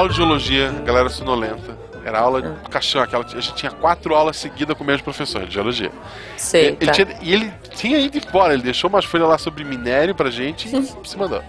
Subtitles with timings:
[0.00, 1.76] Aula de geologia, galera sonolenta.
[2.02, 3.22] Era aula de caixão, aquela.
[3.22, 5.92] A gente tinha quatro aulas seguidas com o mesmo professor de geologia.
[6.38, 6.92] Sei, ele, tá.
[6.92, 10.74] tinha, e ele tinha ido embora, ele deixou umas folhas lá sobre minério pra gente
[10.74, 11.42] e se mandou.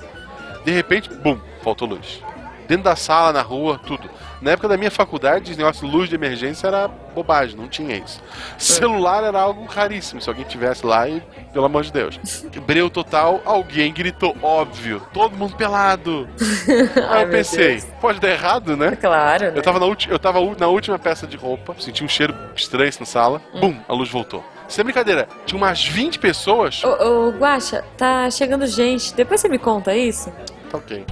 [0.65, 2.21] De repente, bum, faltou luz.
[2.71, 4.09] Dentro da sala, na rua, tudo.
[4.41, 8.23] Na época da minha faculdade, negócio de luz de emergência era bobagem, não tinha isso.
[8.57, 11.21] Celular era algo raríssimo, se alguém tivesse lá e,
[11.51, 12.17] pelo amor de Deus.
[12.65, 16.29] Breu total, alguém gritou, óbvio, todo mundo pelado.
[17.09, 18.95] Aí eu pensei, pode dar errado, né?
[18.95, 19.53] Claro, né?
[19.53, 23.05] Eu tava, na eu tava na última peça de roupa, senti um cheiro estranho na
[23.05, 24.45] sala, bum, a luz voltou.
[24.69, 26.81] Sem brincadeira, tinha umas 20 pessoas.
[26.85, 29.13] Ô, ô, Guaxa, tá chegando gente.
[29.13, 30.31] Depois você me conta isso?
[30.69, 31.05] Tá ok.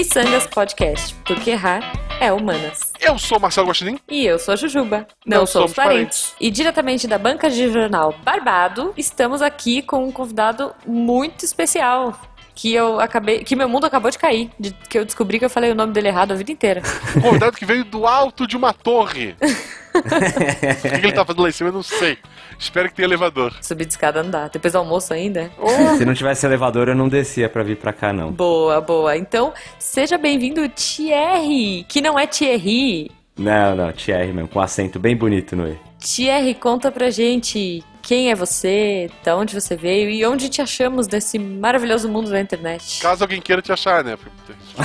[0.00, 1.82] Missangas Podcast, porque errar
[2.18, 2.90] é humanas.
[2.98, 3.98] Eu sou Marcelo Guaxinim.
[4.08, 5.06] E eu sou a Jujuba.
[5.26, 6.34] Não, Não somos somos parentes.
[6.40, 12.18] E diretamente da banca de jornal Barbado, estamos aqui com um convidado muito especial.
[12.54, 13.44] Que eu acabei.
[13.44, 14.50] Que meu mundo acabou de cair.
[14.58, 16.80] De, que eu descobri que eu falei o nome dele errado a vida inteira.
[17.16, 19.36] Um convidado que veio do alto de uma torre.
[19.94, 22.18] o que ele tá fazendo lá em cima, eu não sei.
[22.58, 23.54] Espero que tenha elevador.
[23.60, 24.48] Subir de escada não dá.
[24.48, 25.50] Depois do almoço ainda.
[25.98, 28.30] Se não tivesse elevador, eu não descia pra vir pra cá, não.
[28.32, 29.16] Boa, boa.
[29.16, 31.84] Então, seja bem-vindo, Thierry.
[31.88, 33.10] Que não é Thierry.
[33.36, 35.78] Não, não, Thierry mesmo, com acento bem bonito no E.
[35.98, 41.06] Thierry, conta pra gente quem é você, da onde você veio e onde te achamos
[41.06, 43.00] nesse maravilhoso mundo da internet.
[43.00, 44.16] Caso alguém queira te achar, né?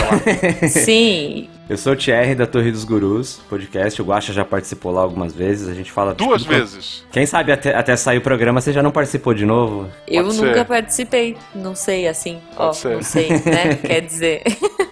[0.70, 4.00] Sim, Eu sou o Thierry da Torre dos Gurus, podcast.
[4.00, 5.68] O Guaxa já participou lá algumas vezes.
[5.68, 7.04] A gente fala Duas quanto- vezes.
[7.12, 9.88] Quem sabe até, até sair o programa você já não participou de novo?
[10.08, 10.66] eu Pode nunca ser.
[10.66, 12.94] participei, não sei assim, ó, Pode ser.
[12.96, 13.76] não sei, né?
[13.82, 14.44] Quer dizer,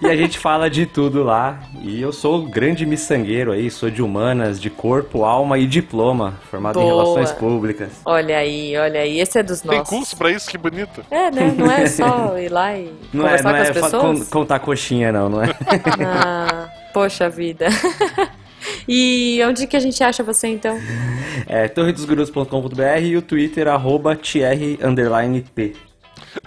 [0.01, 1.59] E a gente fala de tudo lá.
[1.79, 6.33] E eu sou o grande miçangueiro aí, sou de humanas, de corpo, alma e diploma,
[6.49, 7.03] formado em Boa.
[7.03, 7.89] relações públicas.
[8.03, 9.89] olha aí, olha aí, esse é dos Tem nossos.
[9.95, 10.49] curso pra isso?
[10.49, 11.05] Que bonito.
[11.11, 11.53] É, né?
[11.55, 14.29] Não é só ir lá e Não é, conversar não com é as pessoas?
[14.29, 15.49] con- contar coxinha, não, não é?
[16.66, 17.68] Ah, poxa vida.
[18.88, 20.78] e onde que a gente acha você então?
[21.47, 25.75] É torredosgurus.com.br e o Twitter, arroba Thierry underline P.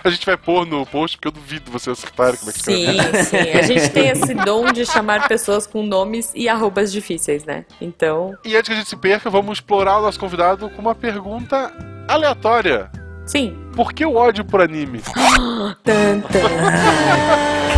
[0.03, 2.91] A gente vai pôr no post porque eu duvido você acertar como é que Sim,
[2.91, 3.25] escreve.
[3.25, 3.37] sim.
[3.59, 7.65] A gente tem esse dom de chamar pessoas com nomes e arrobas difíceis, né?
[7.81, 10.95] Então, E antes que a gente se perca, vamos explorar o nosso convidado com uma
[10.95, 11.73] pergunta
[12.09, 12.91] aleatória.
[13.27, 13.57] sim.
[13.77, 15.01] Por que o ódio por anime?
[15.85, 16.41] Tan, tan.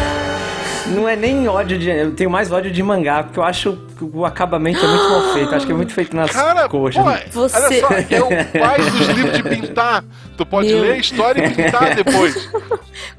[0.94, 1.88] Não é nem ódio de.
[1.90, 5.32] Eu tenho mais ódio de mangá, porque eu acho que o acabamento é muito mal
[5.34, 5.54] feito.
[5.54, 7.02] Acho que é muito feito nas Cara, coxas.
[7.02, 8.28] pô, Você- olha só, é o
[8.60, 10.04] pai dos livros de pintar.
[10.36, 10.80] Tu pode Meu.
[10.82, 12.48] ler a história e pintar depois.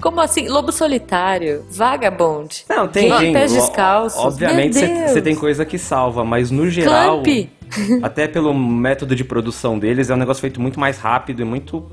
[0.02, 0.48] Como assim?
[0.48, 2.64] Lobo solitário, vagabond.
[2.70, 3.34] Não, tem, Gay tem.
[3.34, 4.20] pés descalços.
[4.24, 4.76] Obviamente
[5.08, 7.22] você tem coisa que salva, mas no geral.
[7.24, 7.50] Clamp.
[8.02, 11.86] Até pelo método de produção deles, é um negócio feito muito mais rápido e muito.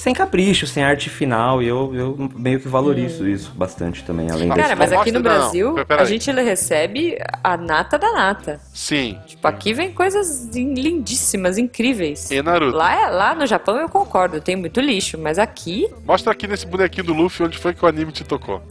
[0.00, 4.48] Sem capricho, sem arte final, e eu, eu meio que valorizo isso bastante também, além
[4.48, 4.68] Cara, disso.
[4.68, 5.84] Cara, mas aqui no Brasil, não.
[5.98, 8.58] A gente recebe a nata da nata.
[8.72, 9.20] Sim.
[9.26, 12.30] Tipo, aqui vem coisas lindíssimas, incríveis.
[12.30, 12.74] E Naruto.
[12.74, 17.04] Lá, lá no Japão eu concordo, tem muito lixo, mas aqui Mostra aqui nesse bonequinho
[17.04, 18.62] do Luffy onde foi que o anime te tocou.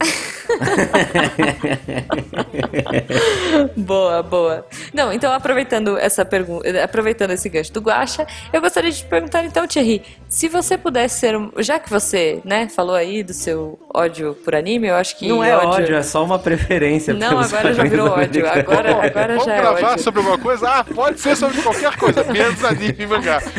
[3.76, 4.66] Boa, boa.
[4.92, 9.44] Não, então aproveitando essa pergunta, aproveitando esse gancho do Guacha, eu gostaria de te perguntar
[9.44, 13.78] então, Thierry, se você pudesse ser, um- já que você, né, falou aí do seu
[13.94, 17.14] ódio por anime, eu acho que Não é ódio, é só uma preferência.
[17.14, 18.46] Não, agora já virou ódio.
[18.48, 20.02] Agora, agora Vamos já é gravar ódio.
[20.04, 20.68] sobre alguma coisa?
[20.68, 23.40] Ah, pode ser sobre qualquer coisa, menos anime e mangá.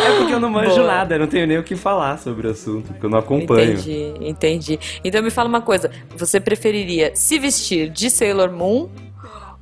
[0.00, 0.86] É porque eu não manjo Boa.
[0.86, 3.72] nada, eu não tenho nem o que falar sobre o assunto, porque eu não acompanho.
[3.72, 4.78] Entendi, entendi.
[5.04, 8.88] Então me fala uma coisa, você preferiria se vestir de Sailor Moon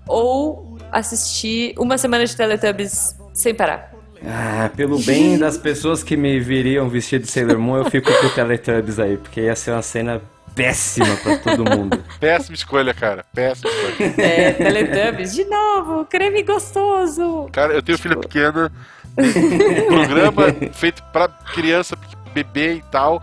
[0.07, 3.93] ou assistir uma semana de Teletubbies sem parar?
[4.25, 8.27] Ah, pelo bem das pessoas que me viriam vestido de Sailor Moon, eu fico com
[8.27, 10.21] o Teletubbies aí, porque ia ser uma cena
[10.55, 12.03] péssima pra todo mundo.
[12.19, 13.25] Péssima escolha, cara.
[13.35, 14.15] Péssima escolha.
[14.19, 17.49] É, Teletubbies, de novo, creme gostoso.
[17.53, 18.73] Cara, eu tenho filha pequena,
[19.19, 21.97] um programa feito pra criança,
[22.33, 23.23] bebê e tal.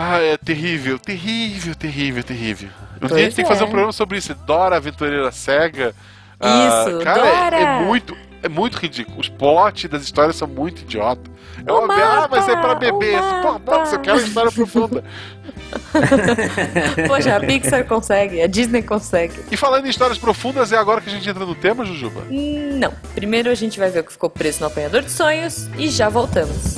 [0.00, 2.68] Ah, é terrível, terrível, terrível, terrível.
[3.02, 3.66] Um dia a gente tem que fazer é.
[3.66, 4.32] um programa sobre isso.
[4.46, 5.92] Dora Aventureira Cega.
[6.38, 7.56] Ah, Isso, cara, é- Dora!
[7.56, 9.18] É, muito, é muito ridículo.
[9.18, 11.24] Os plots das histórias são muito idiotas.
[11.66, 13.16] É O óbvio, ah, mas é pra mapa, bebê.
[13.16, 15.04] o Porra, Box, eu quero uma história profunda.
[17.08, 19.34] Poxa, a Pixar consegue, a Disney consegue.
[19.50, 22.22] E falando em histórias profundas, é agora que a gente entra no tema, Jujuba?
[22.30, 25.88] Não, primeiro a gente vai ver o que ficou preso no apanhador de sonhos e
[25.88, 26.76] já voltamos.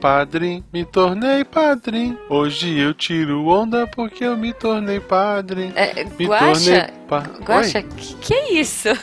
[0.00, 2.18] Padrinho, me tornei padrinho.
[2.28, 5.72] Hoje eu tiro onda porque eu me tornei padrinho.
[5.74, 8.88] É, Me Guaxa, tornei pa- Guaxa, que, que é isso?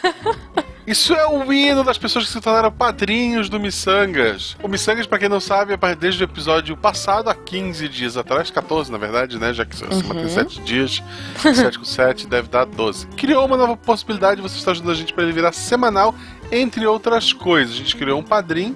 [0.86, 4.57] Isso é o hino das pessoas que se tornaram padrinhos do Missangas.
[4.62, 8.51] O Missangas, pra quem não sabe, é desde o episódio passado, há 15 dias atrás,
[8.51, 9.54] 14 na verdade, né?
[9.54, 11.01] Já que semana tem 7 dias,
[11.38, 13.07] 7 com 7 deve dar 12.
[13.16, 16.13] Criou uma nova possibilidade, você está ajudando a gente para ele virar semanal,
[16.51, 17.75] entre outras coisas.
[17.75, 18.75] A gente criou um padrinho,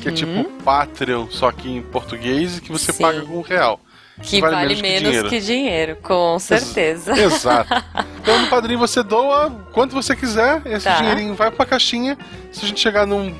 [0.00, 3.02] que é tipo Patreon, só que em português, e que você Sim.
[3.02, 3.80] paga com um real.
[4.22, 5.96] Que vale, menos, que, dinheiro.
[6.02, 7.12] com certeza.
[7.18, 7.68] Exato.
[8.26, 10.96] Então no padrinho você doa quanto você quiser, esse Tá.
[10.96, 12.18] dinheirinho vai pra caixinha.
[12.50, 13.32] Se a gente chegar num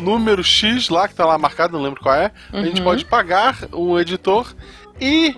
[0.00, 2.84] número X lá, que tá lá marcado, não lembro qual é, a gente Uhum.
[2.84, 4.52] pode pagar o editor
[5.00, 5.36] e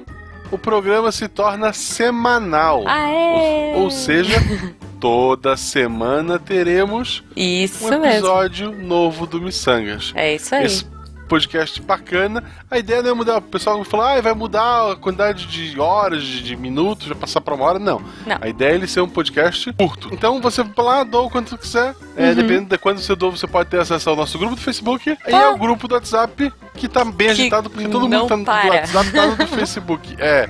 [0.50, 2.84] o programa se torna semanal.
[2.88, 3.74] Aê!
[3.74, 4.36] Ou, ou seja,
[5.08, 8.06] toda semana teremos Isso um mesmo.
[8.06, 10.12] episódio novo do Missangas.
[10.14, 10.64] É isso aí.
[10.64, 10.86] Esse
[11.28, 12.42] podcast bacana.
[12.70, 13.36] A ideia não é mudar.
[13.36, 17.54] O pessoal falar, ah, vai mudar a quantidade de horas, de, minutos, vai passar pra
[17.54, 17.78] uma hora.
[17.78, 18.00] Não.
[18.26, 18.38] Não.
[18.40, 20.08] A ideia é ele ser um podcast curto.
[20.10, 21.94] Então você vai lá, doa o quanto você quiser.
[22.16, 22.34] É, Uhum.
[22.36, 25.34] dependendo de quando você doa, você pode ter acesso ao nosso grupo do Facebook e
[25.34, 29.26] ao grupo do WhatsApp, que tá bem agitado, porque todo mundo tá no WhatsApp tá
[29.26, 30.16] no do Facebook.
[30.24, 30.46] É.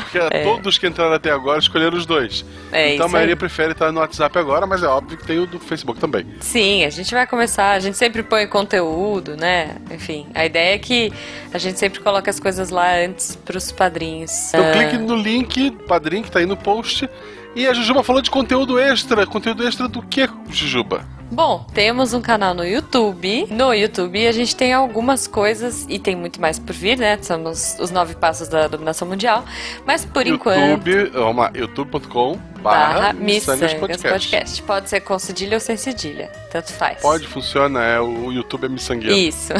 [0.00, 2.44] Porque todos que entraram até agora escolheram os dois.
[2.72, 3.38] É então a maioria aí.
[3.38, 6.26] prefere estar no WhatsApp agora, mas é óbvio que tem o do Facebook também.
[6.40, 7.72] Sim, a gente vai começar.
[7.72, 9.76] A gente sempre põe conteúdo, né?
[9.90, 11.12] Enfim, a ideia é que
[11.52, 14.32] a gente sempre coloca as coisas lá antes pros padrinhos.
[14.48, 17.08] Então Ah, clique no link, padrinho, que tá aí no post.
[17.54, 19.26] E a Jujuba falou de conteúdo extra.
[19.26, 21.19] Conteúdo extra do que, Jujuba?
[21.30, 23.46] Bom, temos um canal no YouTube.
[23.50, 27.18] No YouTube a gente tem algumas coisas e tem muito mais por vir, né?
[27.22, 29.44] Somos os nove passos da dominação mundial.
[29.86, 30.58] Mas por enquanto.
[30.58, 34.08] YouTube, vamos lá, youtube.com Barra Missangas podcast.
[34.08, 34.62] Podcast.
[34.62, 36.30] Pode ser com cedilha ou sem cedilha.
[36.50, 37.00] Tanto faz.
[37.00, 39.16] Pode, funciona, é, o YouTube é missangueiro.
[39.16, 39.52] Isso.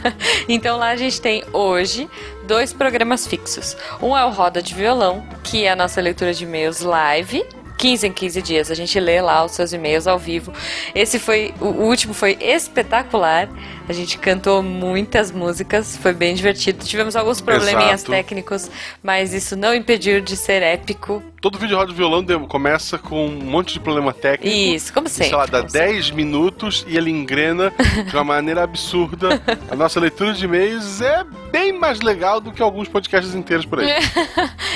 [0.48, 2.08] então lá a gente tem hoje
[2.46, 3.76] dois programas fixos.
[4.02, 7.44] Um é o Roda de Violão, que é a nossa leitura de e-mails live.
[7.78, 10.52] 15 em 15 dias, a gente lê lá os seus e-mails ao vivo.
[10.94, 13.48] Esse foi, o último foi espetacular.
[13.88, 16.84] A gente cantou muitas músicas, foi bem divertido.
[16.84, 18.10] Tivemos alguns probleminhas Exato.
[18.12, 18.70] técnicos,
[19.02, 21.22] mas isso não impediu de ser épico.
[21.40, 24.54] Todo vídeo roda de violão de- começa com um monte de problema técnico.
[24.54, 25.28] Isso, como E, sempre.
[25.28, 25.92] sei lá, dá como sempre.
[25.92, 27.72] 10 minutos e ele engrena
[28.06, 29.40] de uma maneira absurda.
[29.70, 33.80] A nossa leitura de e-mails é bem mais legal do que alguns podcasts inteiros por
[33.80, 33.88] aí.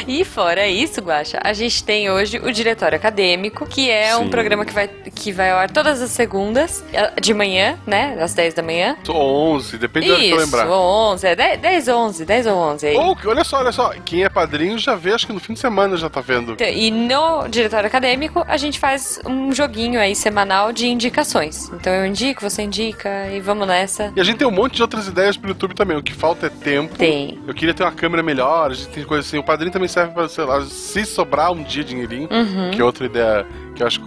[0.06, 4.30] E fora isso, Guaxa, a gente tem hoje o Diretório Acadêmico, que é um Sim.
[4.30, 8.16] programa que vai, que vai ao ar todas as segundas, eh, de manhã, né?
[8.20, 8.96] Às 10 da manhã.
[9.10, 10.66] Ou 11, depende da hora que eu Isso, lembrar.
[10.68, 12.96] ou 11, é 10, 10 11, 10 ou 11 aí.
[12.96, 15.58] Ou, olha só, olha só, quem é padrinho já vê, acho que no fim de
[15.60, 16.52] semana já tá vendo.
[16.52, 21.70] Então, E no Diretório Acadêmico, a gente faz um joguinho aí semanal de indicações.
[21.72, 24.12] Então eu indico, você indica e vamos nessa.
[24.14, 25.96] E a gente tem um monte de outras ideias pro YouTube também.
[25.96, 26.96] O que falta é tempo.
[26.96, 27.38] Tem.
[27.46, 29.38] Eu queria ter uma câmera melhor, a gente tem coisa assim.
[29.38, 32.70] O padrinho também serve pra, sei lá, se sobrar um dia dinheirinho, Uhum.
[32.70, 34.00] que é outra ideia que eu acho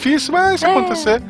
[0.00, 1.22] difícil, mas se É, acontecer,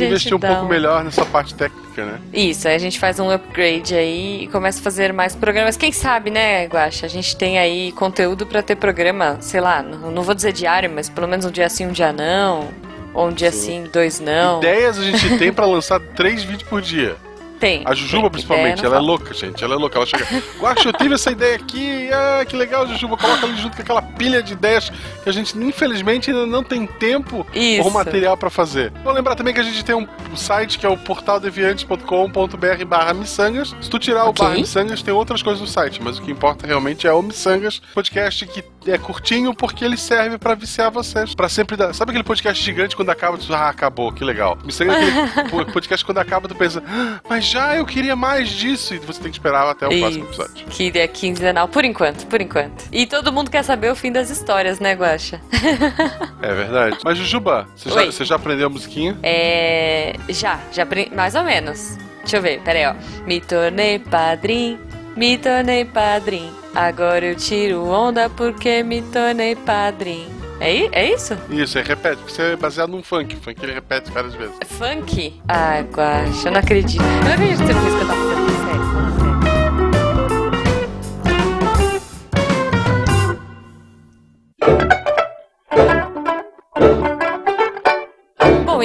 [0.00, 2.18] investir um pouco melhor nessa parte técnica, né?
[2.32, 5.76] Isso, aí a gente faz um upgrade aí e começa a fazer mais programas.
[5.76, 7.06] Quem sabe, né, Guaxa?
[7.06, 11.08] A gente tem aí conteúdo pra ter programa, sei lá, não, vou dizer diário, mas
[11.08, 12.68] pelo menos um dia sim, um dia não.
[13.14, 13.84] Ou um dia Sim.
[13.84, 14.58] sim, dois não.
[14.58, 17.16] Ideias a gente tem pra lançar três vídeos por dia.
[17.58, 17.82] Tem.
[17.84, 18.30] A Jujuba, tem.
[18.30, 19.64] principalmente, ela é louca, gente.
[19.64, 19.98] Ela é louca.
[19.98, 20.26] Ela chega.
[20.60, 22.08] Guaxa, eu tive essa ideia aqui.
[22.12, 23.16] Ah, que legal, Jujuba.
[23.16, 24.90] Coloca ali junto com aquela pilha de ideias
[25.22, 27.82] que a gente, infelizmente, ainda não tem tempo Isso.
[27.84, 28.92] ou material pra fazer.
[29.02, 33.74] Vou lembrar também que a gente tem um site que é o portaldeviante.com.br barra miçangas.
[33.80, 34.44] Se tu tirar o Ok.
[34.44, 37.80] barra miçangas, tem outras coisas no site, mas o que importa realmente é o miçangas,
[37.94, 41.34] podcast que é curtinho porque ele serve pra viciar vocês.
[41.34, 41.94] Pra sempre dar.
[41.94, 44.56] Sabe aquele podcast gigante quando acaba, tu ah, acabou, que legal.
[44.64, 48.48] Miçangas é aquele po- podcast quando acaba, tu pensa, "Ah, mas já eu queria mais
[48.50, 48.94] disso.
[48.94, 50.42] E você tem que esperar até o próximo Isso.
[50.42, 50.66] episódio.
[50.66, 52.84] Que é quinzenal, por enquanto, por enquanto.
[52.92, 55.40] E todo mundo quer saber o fim das histórias, né, Guaxa?
[56.42, 56.98] É verdade.
[57.04, 59.18] Mas, Jujuba, você já, você já aprendeu a musiquinha?
[59.22, 60.14] É.
[60.28, 61.14] Já, já aprendi.
[61.14, 61.96] Mais ou menos.
[62.20, 62.94] Deixa eu ver, peraí, ó.
[63.26, 64.78] Me tornei padrinho,
[65.16, 66.52] me tornei padrinho.
[66.74, 70.28] Agora eu tiro onda porque me tornei padrinho.
[70.60, 71.36] É, é isso?
[71.50, 73.36] Isso, é repete, porque você é baseado num funk.
[73.36, 74.54] Funk ele repete várias vezes.
[74.66, 75.40] Funk?
[75.48, 77.02] Ai, Guaxa, eu não acredito.
[77.02, 78.95] Eu não acredito que você fez cantar funk, sério.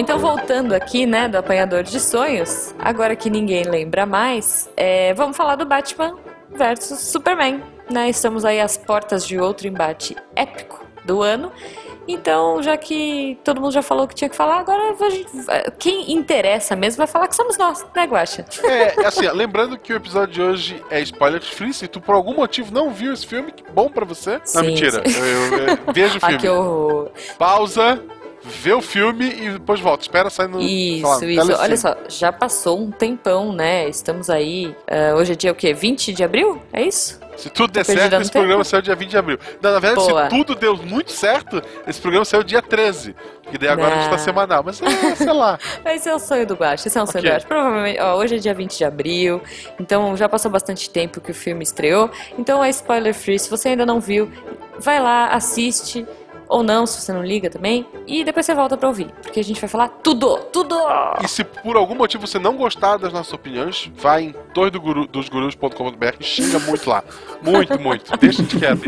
[0.02, 5.38] Então voltando aqui, né, do Apanhador de Sonhos, agora que ninguém lembra mais, é, vamos
[5.38, 6.18] falar do Batman
[6.50, 8.10] versus Superman, né?
[8.10, 11.52] Estamos aí às portas de outro embate épico do ano.
[12.08, 14.96] Então, já que todo mundo já falou o que tinha que falar, agora
[15.78, 18.44] quem interessa mesmo vai falar que somos nós, né, Guaxa?
[18.64, 21.72] É, assim, lembrando que o episódio de hoje é spoiler free.
[21.74, 24.32] Se tu por algum motivo não viu esse filme, que bom pra você.
[24.40, 25.04] não, Sim, mentira.
[25.08, 25.20] sim.
[25.20, 25.26] Eu,
[25.60, 26.38] eu- eu- veja o Ah, filme.
[26.40, 27.12] que horror.
[27.38, 28.02] Pausa,
[28.52, 30.04] vê o filme e depois volta.
[30.04, 30.60] Espera sair no.
[30.62, 31.42] sei lá, Isso, no isso.
[31.42, 31.54] telecine.
[31.60, 33.88] Olha só, já passou um tempão, né?
[33.90, 34.76] Estamos aí.
[34.90, 35.74] ah, hoje é dia o quê?
[35.74, 36.62] 20 de abril?
[36.74, 37.20] É isso?
[37.38, 38.32] Se tudo der certo, esse tempo?
[38.34, 39.40] programa saiu dia 20 de abril.
[39.62, 40.24] Não, na verdade, Boa.
[40.26, 43.16] se tudo deu muito certo, esse programa saiu dia 13.
[43.52, 44.24] E daí agora a gente tá Não.
[44.24, 44.64] semanal.
[44.64, 45.58] Mas é, sei lá.
[45.86, 47.30] Esse é o sonho do Guaxa, esse é um sonho Ok.
[47.32, 47.48] do Guaxa.
[47.48, 49.42] Provavelmente, ó, hoje é dia 20 de abril,
[49.80, 52.12] então já passou bastante tempo que o filme estreou.
[52.38, 53.40] Então é spoiler free.
[53.40, 54.30] Se você ainda não viu,
[54.78, 56.06] vai lá, assiste.
[56.52, 57.88] Ou não, se você não liga também.
[58.06, 59.10] E depois você volta pra ouvir.
[59.22, 60.76] Porque a gente vai falar tudo, tudo!
[61.24, 66.24] E se por algum motivo você não gostar das nossas opiniões, vai em torredosgurus.com.br e
[66.26, 67.06] xinga muito lá.
[67.42, 68.18] Muito, muito.
[68.18, 68.84] Deixa de quieto.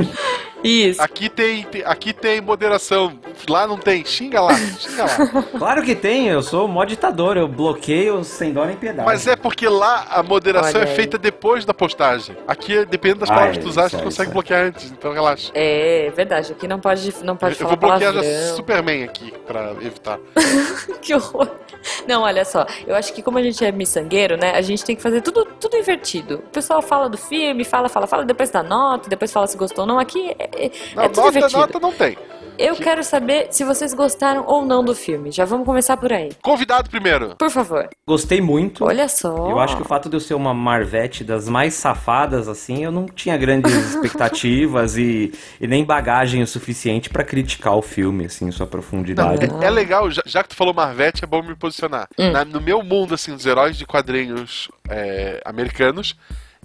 [0.63, 1.01] Isso.
[1.01, 3.19] Aqui tem, aqui tem moderação.
[3.49, 4.05] Lá não tem.
[4.05, 4.55] Xinga lá.
[4.55, 5.43] Xinga lá.
[5.63, 9.05] Claro que tem, eu sou mó ditador, eu bloqueio sem dó nem piedade.
[9.05, 10.95] Mas é porque lá a moderação Olha é aí.
[10.95, 12.35] feita depois da postagem.
[12.47, 14.33] Aqui, dependendo das Ah, palavras é, que tu usar, isso tu é, consegue é.
[14.33, 14.91] bloquear antes.
[14.91, 15.51] Então relaxa.
[15.53, 18.55] É verdade, aqui não pode, não pode Eu falar vou bloquear já palavrão.
[18.55, 20.19] Superman aqui, pra evitar.
[21.01, 21.49] Que horror.
[22.07, 24.95] Não, olha só, eu acho que como a gente é miçangueiro, né, a gente tem
[24.95, 26.35] que fazer tudo, tudo invertido.
[26.35, 29.83] O pessoal fala do filme, fala, fala, fala, depois dá nota, depois fala se gostou
[29.83, 29.99] ou não.
[29.99, 31.59] Aqui é, é- Não, é tudo nota, invertido.
[31.61, 32.17] nota não tem.
[32.57, 35.31] Eu quero saber se vocês gostaram ou não do filme.
[35.31, 36.29] Já vamos começar por aí.
[36.41, 37.35] Convidado primeiro.
[37.35, 37.89] Por favor.
[38.07, 38.85] Gostei muito.
[38.85, 39.49] Olha só.
[39.49, 42.91] Eu acho que o fato de eu ser uma Marvete das mais safadas, assim, eu
[42.91, 48.49] não tinha grandes expectativas e, e nem bagagem o suficiente pra criticar o filme, assim,
[48.51, 49.47] sua profundidade.
[49.47, 49.61] Não.
[49.63, 52.07] É legal, já, já que tu falou Marvete, é bom me posicionar.
[52.17, 52.31] Hum.
[52.31, 56.15] Na- no meu mundo, assim, dos heróis de quadrinhos é, americanos,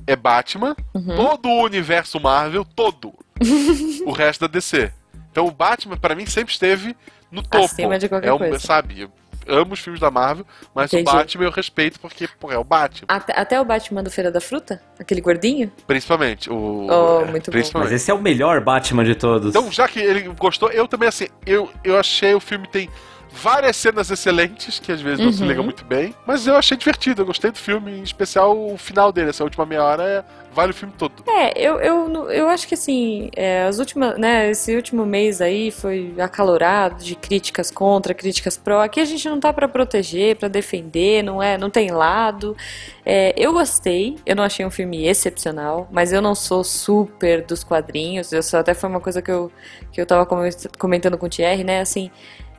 [0.06, 1.16] é Batman, Uhum.
[1.16, 3.12] todo o universo Marvel, todo.
[4.06, 4.92] o resto da DC.
[5.38, 6.96] Então o Batman, pra mim, sempre esteve
[7.30, 7.64] no topo.
[7.64, 8.58] Acima de qualquer é um, coisa.
[8.58, 9.10] Sabe, eu
[9.46, 11.08] amo os filmes da Marvel, mas Entendi.
[11.08, 13.06] o Batman eu respeito porque, pô, é o Batman.
[13.06, 14.82] Até, até o Batman do Feira da Fruta?
[14.98, 15.70] Aquele gordinho?
[15.86, 16.50] Principalmente.
[16.50, 17.52] O, Oh, é, muito bom.
[17.52, 17.92] principalmente.
[17.92, 19.50] Mas esse é o melhor Batman de todos.
[19.50, 22.90] Então, já que ele gostou, eu também, assim, eu, eu achei o filme tem
[23.32, 25.48] várias cenas excelentes, que às vezes não se Uhum.
[25.48, 29.12] ligam muito bem, mas eu achei divertido, eu gostei do filme, em especial o final
[29.12, 31.22] dele, essa última meia hora é, vale o filme todo.
[31.28, 35.70] É, eu, eu, eu acho que assim, é, as últimas, né, esse último mês aí
[35.70, 38.80] foi acalorado de críticas contra, críticas pró.
[38.80, 42.56] Aqui a gente não tá pra proteger, pra defender, não é, não tem lado.
[43.04, 47.62] É, eu gostei, eu não achei um filme excepcional, mas eu não sou super dos
[47.62, 48.32] quadrinhos.
[48.32, 49.52] Isso até foi uma coisa que eu,
[49.92, 52.10] que eu tava come- comentando com o Thierry, né, assim.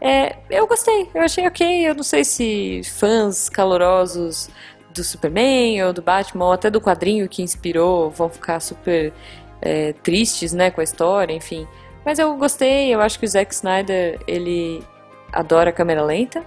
[0.02, 1.88] É, eu gostei, eu achei ok.
[1.88, 4.50] Eu não sei se fãs calorosos
[4.94, 9.14] do Superman ou do Batman ou até do quadrinho que inspirou vão ficar super
[9.62, 11.68] é, tristes, né, com a história, enfim.
[12.06, 14.84] Mas eu gostei, eu acho que o Zack Snyder, ele
[15.32, 16.44] adora câmera lenta.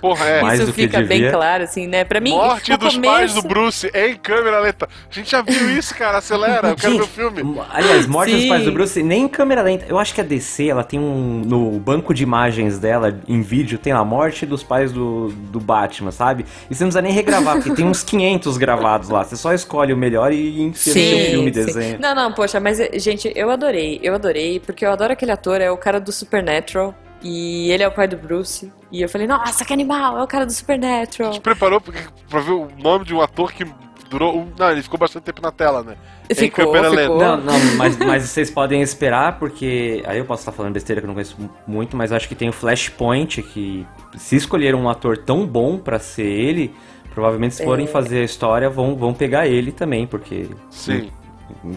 [0.00, 0.42] Porra, é.
[0.42, 2.04] Mais Isso do que fica bem claro, assim, né?
[2.04, 3.14] Pra mim, Morte o dos começo...
[3.14, 4.88] pais do Bruce em câmera lenta.
[5.10, 6.18] A gente já viu isso, cara.
[6.18, 7.60] Acelera, eu quero ver o filme.
[7.70, 8.48] Aliás, Morte dos Sim.
[8.48, 9.86] Pais do Bruce, nem em câmera lenta.
[9.88, 11.42] Eu acho que a DC, ela tem um.
[11.44, 16.10] No banco de imagens dela, em vídeo, tem a morte dos pais do, do Batman,
[16.10, 16.44] sabe?
[16.70, 19.24] E você não precisa nem regravar, porque tem uns 500 gravados lá.
[19.24, 21.50] Você só escolhe o melhor e enfia no seu filme, sim.
[21.50, 21.98] desenho.
[22.00, 25.70] Não, não, poxa, mas, gente, eu adorei, eu adorei, porque eu adoro aquele ator, é
[25.70, 29.64] o cara do Supernatural, e ele é o pai do Bruce, e eu falei, nossa,
[29.64, 31.32] que animal, é o cara do A Supernatural.
[31.32, 31.94] gente preparou pra,
[32.28, 33.64] pra ver o nome de um ator que
[34.10, 34.36] durou.
[34.38, 35.96] Um, não, ele ficou bastante tempo na tela, né?
[36.34, 36.90] Ficou, ficou.
[36.90, 37.08] lenta.
[37.08, 40.02] Não, não, mas, mas vocês podem esperar, porque.
[40.06, 42.48] Aí eu posso estar falando besteira que eu não conheço muito, mas acho que tem
[42.48, 46.74] o Flashpoint, que se escolheram um ator tão bom pra ser ele,
[47.14, 47.88] provavelmente se forem É.
[47.88, 50.48] fazer a história, vão, vão pegar ele também, porque.
[50.70, 51.10] Sim.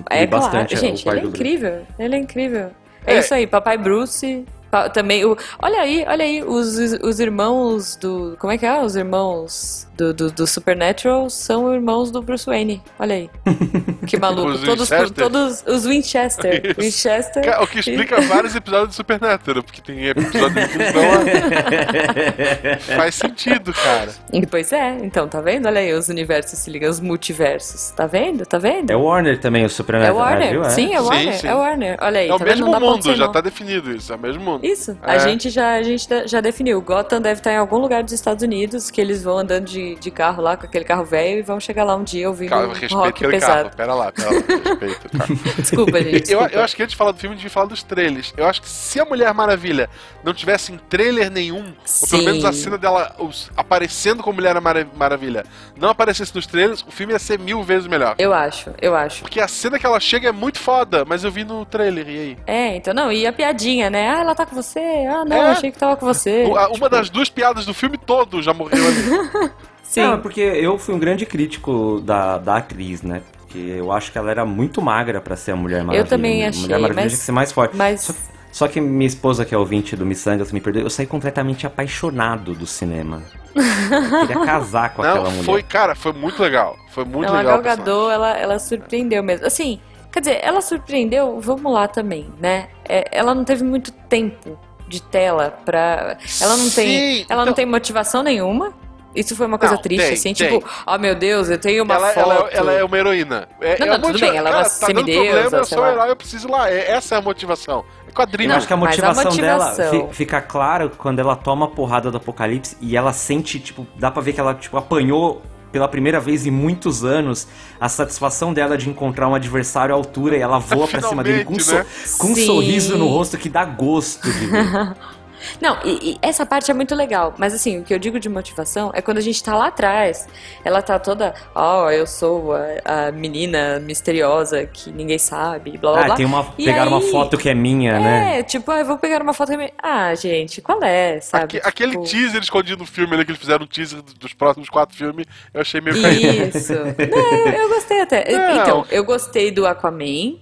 [0.10, 1.44] É claro, bastante gente, o pai ele é do Bruce.
[1.44, 2.72] incrível, ele é incrível.
[3.06, 3.20] É, É.
[3.20, 4.46] isso aí, papai Bruce,
[4.94, 8.82] também, o, olha aí, olha aí, os, os irmãos do, como é que é?
[8.82, 13.30] Os irmãos do, do, do Supernatural são irmãos do Bruce Wayne, olha aí.
[14.06, 15.10] Que maluco, Os todos, Winchester.
[15.12, 16.82] todos os Winchester, Isso.
[16.82, 17.62] Winchester.
[17.62, 20.86] O que explica vários episódios do Supernatural, porque tem episódios que não
[22.96, 24.12] faz sentido, cara.
[24.32, 25.66] E Pois é, então, tá vendo?
[25.68, 27.92] Olha aí, os universos se ligam, os multiversos.
[27.92, 28.46] Tá vendo?
[28.46, 28.92] Tá vendo?
[28.92, 30.16] É o Warner também, o É Supernatural.
[30.16, 30.52] o Warner.
[30.52, 30.64] viu?
[30.64, 30.70] É.
[30.70, 31.34] Sim, é o Sim, Warner.
[31.34, 31.48] sim.
[31.48, 31.98] É o Warner.
[32.02, 34.66] Olha aí, É o tá mesmo mundo, já tá definido isso, é o mesmo mundo.
[34.66, 35.12] Isso, É.
[35.12, 36.82] a gente já a gente já definiu.
[36.82, 39.96] Gotham deve estar em algum lugar dos Estados Unidos, que eles vão andando de de,
[39.96, 42.68] de carro lá, com aquele carro velho, e vão chegar lá um dia ouvindo Cara,
[42.68, 43.64] respeito rock aquele pesado.
[43.66, 43.76] carro.
[43.76, 44.36] Pera lá, pera lá.
[44.66, 45.36] Respeito, cara.
[45.60, 46.14] Desculpa, gente.
[46.16, 46.50] Eu, desculpa.
[46.54, 48.34] eu acho que antes de falar do filme, a gente falar dos trailers.
[48.38, 49.90] Eu acho que se a Mulher Maravilha
[50.24, 51.58] não tivesse em trailer nenhum,
[52.02, 52.26] ou pelo Sim.
[52.26, 55.46] menos a cena dela os- aparecendo como Mulher Mara- Maravilha
[55.78, 58.16] não aparecesse nos trailers, o filme ia ser mil vezes melhor.
[58.18, 59.22] Eu acho, eu acho.
[59.22, 62.20] Porque a cena que ela chega é muito foda, mas eu vi no trailer, e
[62.20, 62.38] aí?
[62.48, 64.10] É, então, não, e a piadinha, né?
[64.10, 64.80] Ah, ela tá com você?
[65.10, 65.52] Ah, não, É.
[65.52, 66.46] achei que tava com você.
[66.46, 69.52] O- a- Tipo, Uma das duas piadas do filme todo já morreu ali.
[69.86, 70.02] Sim.
[70.02, 73.22] Não, é porque eu fui um grande crítico da, da atriz, né?
[73.40, 76.10] Porque eu acho que ela era muito magra pra ser a Mulher Maravilha.
[76.10, 77.76] também A achei, Mulher Maravilha mas- tinha que ser mais forte.
[77.78, 78.14] mas- Só,
[78.52, 82.54] só que minha esposa, que é ouvinte do Missangas, me perdoe, eu saí completamente apaixonado
[82.54, 83.22] do cinema.
[83.56, 85.44] Eu queria casar com aquela Não, mulher.
[85.46, 86.76] foi, cara, foi muito legal.
[86.90, 87.56] Foi muito não, legal.
[87.56, 87.78] a o Gal.
[87.78, 89.46] Gadot, ela, ela surpreendeu mesmo.
[89.46, 89.80] Assim,
[90.12, 92.68] quer dizer, ela surpreendeu, vamos lá também, né?
[92.88, 96.18] É, ela não teve muito tempo de tela pra...
[96.42, 98.74] Ela não tem, Sim, ela não então- tem motivação nenhuma.
[99.16, 100.60] Isso foi uma coisa Não, triste, tem, assim, tem.
[100.60, 102.20] tipo, oh meu Deus, eu tenho uma ela, foto.
[102.32, 103.48] ela- ela é uma heroína.
[103.62, 105.66] É, Não, é não, a tudo bem, ela é cara, uma tá semideusa, problema, eu
[105.66, 105.92] sou lá.
[105.92, 106.70] herói, eu preciso ir lá.
[106.70, 107.86] É- essa é a motivação.
[108.08, 108.52] É quadrinho.
[108.52, 111.66] Eu acho que a mas a motivação, dela motivação- fi- fica claro quando ela toma
[111.66, 115.42] a porrada do apocalipse e ela sente, tipo, dá pra ver que ela, tipo, apanhou
[115.72, 117.48] pela primeira vez em muitos anos
[117.82, 121.44] a satisfação dela de encontrar um adversário à altura e ela voa pra cima dele
[121.44, 121.84] com, um, so-
[122.18, 124.94] com um sorriso no rosto que dá gosto de ver.
[125.62, 128.30] Não, e, e essa parte é muito legal, mas assim, o que eu digo de
[128.30, 130.28] motivação é quando a gente tá lá atrás.
[130.64, 136.02] Ela tá toda, ó, eu sou a, a menina misteriosa que ninguém sabe, blá blá
[136.02, 136.16] ah, blá.
[136.16, 136.54] tem uma.
[136.58, 138.40] E Pegaram uma aí- foto que é minha, né?
[138.40, 141.20] É, tipo, ah, eu vou pegar uma foto que é minha- Ah, gente, qual é,
[141.22, 141.44] sabe?
[141.58, 144.70] Aque- aquele Tipo, teaser escondido no filme ali, que eles fizeram um teaser dos próximos
[144.70, 146.58] quatro filmes, eu achei meio caído.
[146.58, 146.74] Isso.
[146.76, 148.32] Não, eu gostei até.
[148.32, 148.62] Não.
[148.62, 150.38] Então, eu gostei do Aquaman,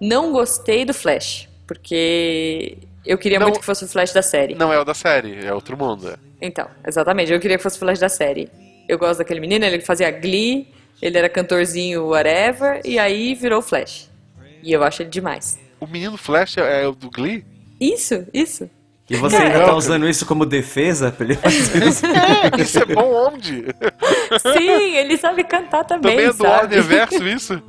[0.00, 2.78] não gostei do Flash, porque
[3.08, 4.54] eu queria Não- muito que fosse o Flash da série.
[4.54, 6.08] Não é o da série, é outro mundo.
[6.10, 6.14] é.
[6.40, 7.32] Então, exatamente.
[7.32, 8.48] Eu queria que fosse o Flash da série.
[8.88, 10.68] Eu gosto daquele menino, ele fazia Glee,
[11.02, 14.08] ele era cantorzinho whatever, e aí virou o Flash.
[14.62, 15.58] E eu acho ele demais.
[15.80, 17.44] O menino Flash é, é o do Glee?
[17.80, 18.68] Isso, isso.
[19.10, 19.40] E você É.
[19.42, 22.04] ainda tá usando isso como defesa pra ele fazer isso?
[22.06, 23.64] É, isso é bom onde?
[24.42, 26.50] Sim, ele sabe cantar também, Também é do sabe?
[26.62, 27.62] Ordem Verso isso?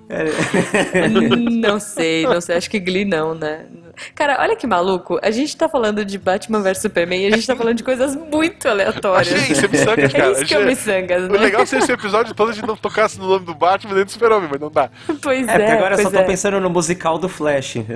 [1.61, 2.55] não sei, não sei.
[2.57, 3.65] Acho que Glee não, né?
[4.15, 5.19] Cara, olha que maluco.
[5.21, 8.15] A gente tá falando de Batman vs Superman e a gente tá falando de coisas
[8.15, 9.33] muito aleatórias.
[9.33, 10.25] Achei isso, é miçangas, cara.
[10.25, 11.39] É isso que é o miçangas, O né?
[11.39, 14.05] legal é se esse episódio todo a gente não tocasse no nome do Batman nem
[14.05, 14.89] do Super-Homem, mas não dá.
[15.21, 16.23] Pois É, é, porque agora eu só tô é.
[16.23, 17.75] pensando no musical do Flash.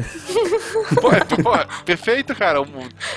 [1.00, 2.60] Pô, é, pô, perfeito, cara.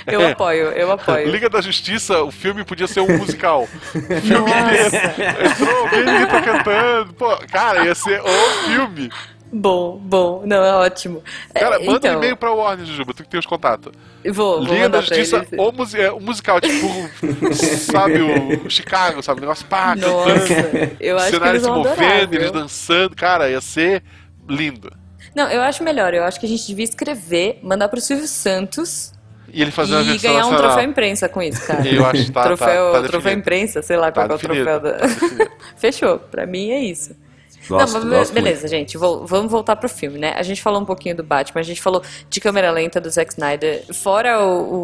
[0.07, 1.31] Eu apoio, eu apoio.
[1.31, 3.63] Liga da Justiça, o filme podia ser um musical.
[3.95, 4.97] O filme inteiro.
[5.45, 7.13] Entrou ninguém tá cantando.
[7.15, 9.11] Pô, cara, ia ser o filme.
[9.59, 10.43] Bom, bom.
[10.45, 11.23] Não, é ótimo.
[11.55, 13.91] É, Cara, manda então, um e-mail pra Warner, Jujuba, tu que tem os contatos.
[14.25, 15.61] Vou, vou Liga da Justiça, ele.
[15.61, 16.87] o, musi é, o musical, tipo,
[17.91, 19.39] sabe, o Chicago, sabe?
[19.39, 20.31] O negócio pá, Nossa,
[21.01, 23.17] eu acho que cenário eles se adorar, movendo, eles dançando.
[23.17, 24.03] Cara, ia ser
[24.49, 24.93] lindo.
[25.35, 26.13] Não, eu acho melhor.
[26.13, 29.13] Eu acho que a gente devia escrever, mandar pro Silvio Santos
[29.53, 30.73] E ele fazer uma e versão ganhar um nacional.
[30.73, 31.87] troféu imprensa com isso, cara.
[31.89, 34.39] Eu acho que tá, troféu, tá, tá troféu imprensa, sei lá Tá qual é o
[34.39, 34.93] troféu da.
[34.99, 35.07] tá.
[35.79, 36.19] Fechou.
[36.19, 37.15] Pra mim é isso.
[37.69, 38.97] Gosto, não, mas beleza, gente.
[38.97, 40.35] vol- vamos voltar pro filme, né?
[40.37, 43.33] A gente falou um pouquinho do Batman, a gente falou de câmera lenta do Zack
[43.33, 43.85] Snyder.
[43.95, 44.75] Fora o,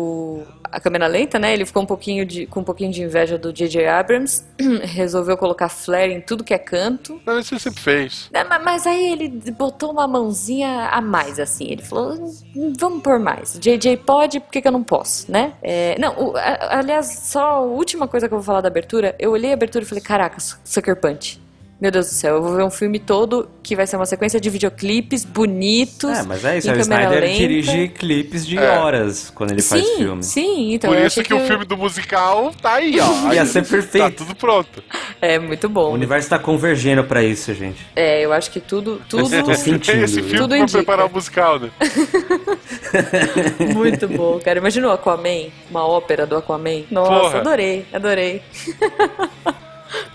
[0.41, 1.53] o- a câmera lenta, né?
[1.53, 3.87] Ele ficou um pouquinho de, com um pouquinho de inveja do J.J.
[3.87, 4.43] Abrams.
[4.83, 7.21] Resolveu colocar flare em tudo que é canto.
[7.27, 8.31] Não, isso ele sempre fez.
[8.33, 11.67] É, ma- Mas aí ele botou uma mãozinha a mais, assim.
[11.71, 12.15] Ele falou:
[12.57, 13.59] "Hum, vamos por mais.
[13.61, 15.53] JJ pode, por que, que eu não posso, né?
[15.63, 19.15] É, não, o- a- aliás, só a última coisa que eu vou falar da abertura.
[19.19, 21.42] Eu olhei a abertura e falei: caraca, Sucker Punch.
[21.83, 24.41] Meu Deus do céu, eu vou ver um filme todo que vai ser uma sequência
[24.41, 26.17] de videoclipes bonitos.
[26.17, 27.35] É, mas é isso, o Snyder lenta.
[27.37, 28.79] dirige clipes de É.
[28.79, 30.23] horas quando ele sim, faz filme.
[30.23, 33.33] Sim, então Por eu isso achei que, o filme do musical tá aí, ó.
[33.35, 34.05] Ia ser perfeito.
[34.05, 34.81] Tá tudo pronto.
[35.21, 35.91] É muito O bom.
[35.93, 37.85] universo tá convergendo pra isso, gente.
[37.97, 40.05] É, eu acho que tudo, tudo Tô sentindo.
[40.05, 40.79] Esse filme Tudo vai indica.
[40.79, 41.69] preparar o musical, né?
[43.75, 44.61] Muito bom, cara.
[44.61, 46.85] Imagina o Aquaman, uma ópera do Aquaman.
[46.93, 47.39] Nossa, Porra.
[47.41, 48.41] adorei, adorei.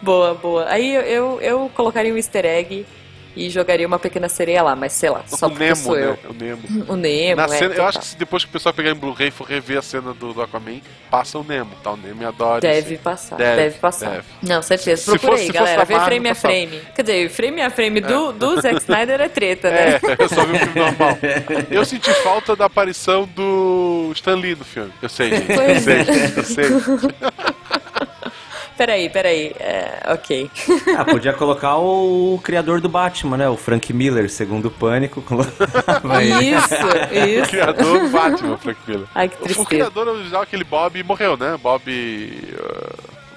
[0.02, 0.66] Boa, boa.
[0.70, 2.86] Aí eu, eu, eu colocaria um easter egg
[3.36, 6.18] e jogaria uma pequena sereia lá, mas sei lá, só o porque Nemo, sou né?
[6.24, 6.32] eu.
[6.32, 6.62] O Nemo.
[6.92, 7.88] O Nemo, Na é, cena, eu total.
[7.90, 10.12] acho que se depois que o pessoal pegar em Blu-ray e for rever a cena
[10.12, 11.92] do, do Aquaman, passa o Nemo, tá?
[11.92, 13.04] O Nemo adora Deve isso.
[13.04, 14.10] passar, Deve, deve, passar.
[14.10, 14.24] deve.
[14.42, 15.04] Não, certeza.
[15.04, 15.86] Se Procura fosse- galera.
[15.86, 16.52] Vê frame a passava.
[16.56, 16.82] frame.
[16.96, 19.90] Quer dizer, frame a frame do, do Zack Snyder é treta, né?
[19.98, 21.18] É, eu só vi o filme normal.
[21.70, 24.92] Eu senti falta da aparição do Stan Lee no filme.
[25.00, 25.52] Eu sei, gente.
[25.52, 26.04] Eu sei, é.
[26.06, 26.38] gente.
[26.38, 26.66] Eu sei.
[28.78, 29.54] Peraí, peraí.
[29.60, 30.50] É, ok.
[30.98, 33.50] Ah, podia colocar o criador do Batman, né?
[33.50, 35.24] O Frank Miller, segundo o Pânico.
[36.22, 36.56] ele.
[36.56, 36.76] Isso,
[37.12, 37.50] O isso.
[37.50, 39.08] criador do Batman, Frank Miller.
[39.14, 39.68] Ai, que O tristeza.
[39.70, 41.58] criador original, aquele Bob, morreu, né?
[41.62, 41.84] Bob.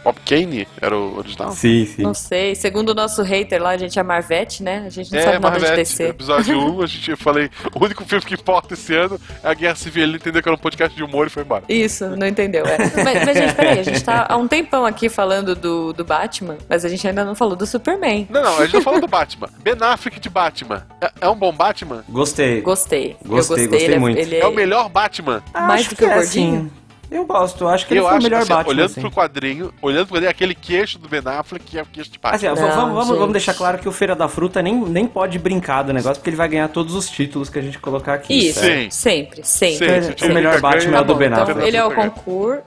[0.03, 1.53] Bob Kane era o original.
[1.53, 2.03] Sim, sim.
[2.03, 2.55] Não sei.
[2.55, 4.85] Segundo o nosso hater lá, a gente é Marvete, né?
[4.87, 6.03] A gente não É, sabe nada de Marvete, DC.
[6.09, 9.55] episódio 1, a gente eu falei, o único filme que importa esse ano é a
[9.55, 10.03] Guerra Civil.
[10.05, 11.65] Ele entendeu que era um podcast de humor e foi embora.
[11.69, 12.65] Isso, não entendeu.
[12.67, 12.79] é.
[13.05, 16.57] Mas, mas, gente, peraí, a gente tá há um tempão aqui falando do, do Batman,
[16.69, 18.27] mas a gente ainda não falou do Superman.
[18.31, 19.49] Não, não, a gente não falou do Batman.
[19.63, 20.87] Ben Affleck de Batman.
[21.01, 22.05] É, é um bom Batman?
[22.09, 22.61] Gostei.
[22.61, 23.17] Gostei.
[23.25, 24.19] Eu Gostei, gostei, gostei ele é- muito.
[24.19, 25.43] Ele É o melhor Batman.
[25.55, 26.57] mais do que o é, gordinho?
[26.59, 26.71] assim,
[27.11, 28.71] Eu gosto, acho que ele eu foi acho o melhor assim, Batman.
[28.73, 29.01] olhando assim.
[29.01, 32.19] pro quadrinho, olhando pro quadrinho, aquele queixo do Ben Affleck que é o queixo de
[32.19, 32.37] Batman.
[32.53, 35.07] Assim, ó, Não, vamos, vamos, vamos deixar claro que o Feira da Fruta nem, nem
[35.07, 38.15] pode brincar do negócio, porque ele vai ganhar todos os títulos que a gente colocar
[38.15, 38.33] aqui.
[38.49, 38.89] Isso, Sim.
[38.91, 39.77] sempre, sempre.
[39.77, 41.67] Sim, Então, se o melhor Batman ganha, é o do bom, Ben então Affleck.
[41.67, 42.63] ele é o concurso.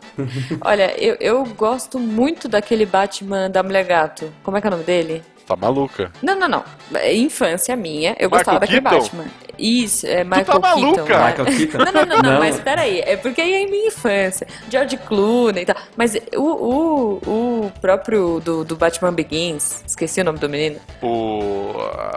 [0.61, 4.31] Olha, eu, eu gosto muito daquele Batman da Mulher Gato.
[4.43, 5.23] Como é que é o nome dele?
[5.45, 6.11] Tá maluca.
[6.21, 6.63] Não, não, não.
[6.95, 8.11] É infância minha.
[8.11, 8.99] Eu Michael gostava daquele Keaton?
[8.99, 9.25] Batman.
[9.59, 10.81] Isso, é Michael tá Keaton.
[10.81, 11.17] maluca?
[11.19, 11.27] né?
[11.27, 11.77] Michael Keaton.
[11.77, 14.47] Não, não, não, não, mas peraí, é porque aí é minha infância.
[14.69, 15.75] George Clooney e tal.
[15.97, 17.13] Mas o, o,
[17.67, 20.79] o próprio do, do Batman Begins, esqueci o nome do menino.
[21.01, 21.71] O,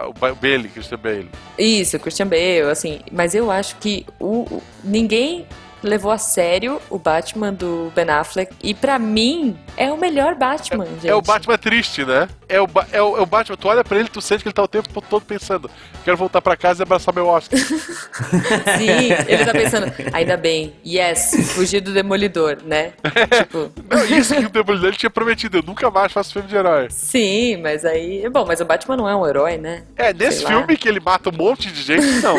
[0.07, 1.29] o Ba- Bailey, Christian Bailey.
[1.59, 3.01] Isso, Christian Bale, assim.
[3.11, 5.45] Mas eu acho que o, o- ninguém
[5.83, 8.53] levou a sério o Batman do Ben Affleck.
[8.63, 11.07] E pra mim, é o melhor Batman, gente.
[11.09, 12.27] É o Batman triste, né?
[12.49, 14.53] É o, é, o, é o Batman, tu olha pra ele, tu sente que ele
[14.53, 15.69] tá o tempo todo pensando:
[16.03, 17.59] quero voltar pra casa e abraçar meu Oscar.
[18.77, 22.93] Sim, ele tá pensando, ainda bem, yes, fugir do Demolidor, né?
[23.37, 26.55] tipo, Não, isso que o Demolidor ele tinha prometido: eu nunca mais faço filme de
[26.55, 26.87] herói.
[26.89, 28.27] sim, mas aí.
[28.29, 29.83] Bom, mas o Batman não é um herói, né?
[29.95, 30.51] É, nesse Sei lá.
[30.51, 32.35] filme que ele mata um monte de gente, não.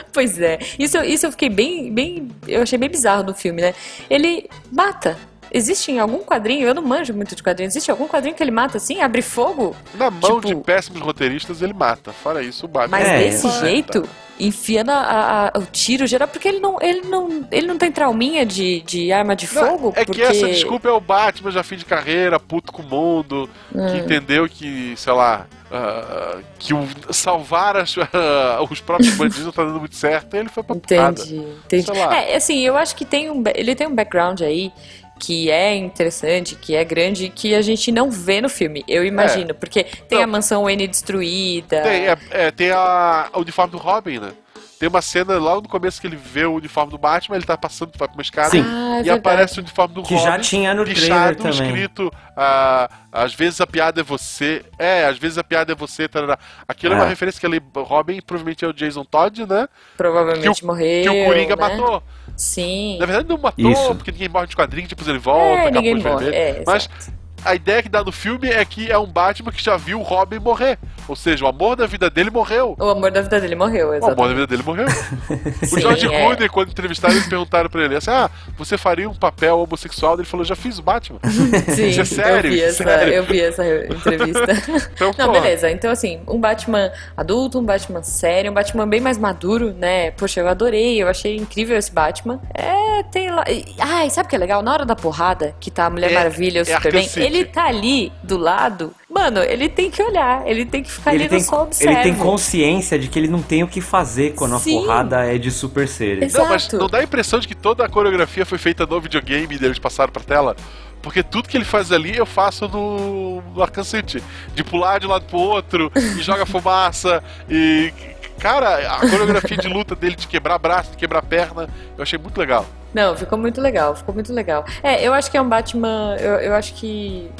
[0.12, 0.58] Pois é.
[0.78, 2.28] Isso, isso eu fiquei bem, bem.
[2.46, 3.74] Eu achei bem bizarro no filme, né?
[4.08, 5.16] Ele mata.
[5.56, 8.50] Existe em algum quadrinho, eu não manjo muito de quadrinho, existe algum quadrinho que ele
[8.50, 9.74] mata assim, abre fogo?
[9.94, 12.12] Na mão Tipo- de péssimos roteiristas, ele mata.
[12.12, 12.98] Fora isso, o Batman.
[12.98, 13.60] Mas É, desse mata.
[13.60, 17.90] jeito, enfiando a- a- o tiro geral, porque ele não, ele não, ele não tem
[17.90, 19.92] trauminha de, de arma de Não, fogo?
[19.96, 20.20] é porque...
[20.20, 23.86] que essa desculpa é o Batman já fim de carreira, puto com o mundo, Hum.
[23.86, 27.94] que entendeu que, sei lá, ah, que o, salvar as-
[28.70, 31.22] os próprios bandidos não tá dando muito certo, e ele foi pra porrada.
[31.22, 31.98] Entendi, entendi.
[31.98, 34.70] É, assim, eu acho que tem um, ele tem um background aí
[35.18, 39.54] que é interessante, que é grande, que a gente não vê no filme, eu imagino.
[39.54, 40.24] Porque tem Não.
[40.24, 41.82] a mansão Wayne destruída.
[41.82, 44.32] Tem, é, é, tem a, o uniforme do Robin, né?
[44.78, 47.56] Tem uma cena lá no começo que ele vê o uniforme do Batman, ele tá
[47.56, 48.60] passando vai pra uma escada Sim.
[48.62, 49.10] Ah, é e verdade.
[49.18, 50.26] aparece o uniforme do Que Robin.
[50.26, 51.50] já tinha no trailer também.
[51.50, 54.62] escrito ah, às vezes a piada é você.
[54.78, 56.06] É, às vezes a piada é você.
[56.06, 56.38] Tarará.
[56.68, 57.08] Aquilo é, uma É.
[57.08, 59.66] referência que ele, Robin provavelmente é o Jason Todd, né?
[59.96, 61.02] Provavelmente que o, morreu.
[61.04, 61.62] que o Coringa né?
[61.68, 62.02] matou.
[62.36, 62.98] Sim.
[62.98, 63.94] Na verdade não matou, Isso.
[63.94, 66.30] porque ninguém morre de quadrinho, tipo, ele volta, É, ninguém capuz morre.
[66.30, 66.58] vermelho.
[66.60, 67.15] É, Mas exato.
[67.46, 70.02] A ideia que dá no filme é que é um Batman que já viu o
[70.02, 70.78] Robin morrer.
[71.08, 72.74] Ou seja, o amor da vida dele morreu.
[72.78, 74.86] O amor da vida dele morreu, O amor da vida dele morreu.
[75.72, 76.08] O George é.
[76.08, 78.28] Clooney, quando entrevistaram, eles perguntaram pra ele assim: Ah,
[78.58, 80.14] você faria um papel homossexual?
[80.14, 81.20] Ele falou: Já fiz o Batman.
[81.74, 83.12] Sim, Isso é sério, eu vi é essa, sério.
[83.14, 84.46] eu vi essa entrevista.
[84.96, 85.40] Então, Não, porra.
[85.40, 85.70] beleza.
[85.70, 90.10] Então, assim, um Batman adulto, um Batman sério, um Batman bem mais maduro, né?
[90.12, 92.40] Poxa, eu adorei, eu achei incrível esse Batman.
[92.54, 93.44] É, tem lá.
[93.78, 94.62] Ai, sabe o que é legal?
[94.62, 97.44] Na hora da porrada, que tá a Mulher É- Maravilha e o é Superman, ele
[97.44, 98.92] tá ali do lado.
[99.08, 101.96] Mano, ele tem que olhar, ele tem que ficar Ele ali tem, no sol ele
[102.02, 104.78] tem consciência de que ele não tem o que fazer quando Sim.
[104.78, 106.24] a porrada é de super seres.
[106.24, 106.44] Exato.
[106.44, 109.56] Não, mas não dá a impressão de que toda a coreografia foi feita no videogame
[109.60, 110.54] e eles passaram pra tela?
[111.02, 114.20] Porque tudo que ele faz ali eu faço no, no Arkham City.
[114.54, 117.92] De pular de um lado pro outro, e joga fumaça, e.
[118.38, 122.38] Cara, a coreografia de luta dele de quebrar braço, de quebrar perna, eu achei muito
[122.38, 122.66] legal.
[122.92, 124.64] Não, ficou muito legal, ficou muito legal.
[124.82, 126.16] É, eu acho que é um Batman.
[126.18, 127.30] Eu, eu acho que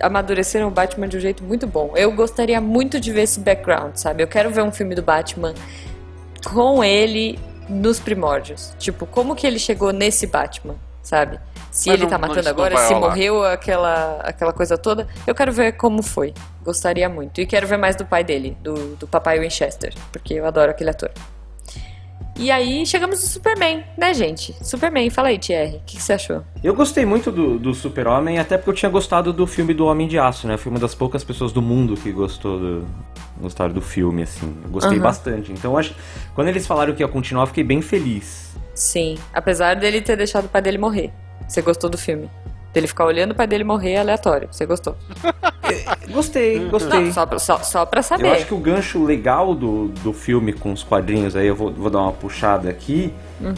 [0.00, 1.92] amadureceram o Batman de um jeito muito bom.
[1.96, 4.22] Eu gostaria muito de ver esse background, sabe?
[4.22, 5.54] Eu quero ver um filme do Batman
[6.44, 7.38] com ele
[7.68, 8.74] nos primórdios.
[8.78, 11.38] Tipo, como que ele chegou nesse Batman, sabe?
[11.74, 15.50] Se Mas ele não- tá matando agora, se morreu aquela, aquela coisa toda, eu quero
[15.50, 16.32] ver como foi.
[16.64, 17.40] Gostaria muito.
[17.40, 20.90] E quero ver mais do pai dele, do, do papai Winchester, porque eu adoro aquele
[20.90, 21.10] ator.
[22.38, 24.54] E aí chegamos no Superman, né, gente?
[24.64, 26.44] Superman, fala aí, Thierry, o que, que você achou?
[26.62, 30.06] Eu gostei muito do, do Super-Homem, até porque eu tinha gostado do filme do Homem
[30.06, 30.56] de Aço, né?
[30.56, 32.86] Fui uma das poucas pessoas do mundo que gostou do,
[33.40, 34.56] gostaram do filme, assim.
[34.62, 35.02] Eu gostei Aham.
[35.02, 35.50] bastante.
[35.50, 35.92] Então, acho,
[36.36, 38.54] quando eles falaram que ia continuar, eu fiquei bem feliz.
[38.76, 41.12] Sim, apesar dele ter deixado o pai dele morrer.
[41.48, 42.30] Você gostou do filme?
[42.72, 44.48] Dele ficar olhando o pai dele morrer é aleatório.
[44.50, 44.96] Você gostou?
[46.12, 47.00] Gostei, gostei.
[47.06, 48.26] Não, só, pra- só, só pra saber.
[48.26, 51.72] Eu acho que o gancho legal do, do filme com os quadrinhos, aí eu vou,
[51.72, 53.12] vou dar uma puxada aqui,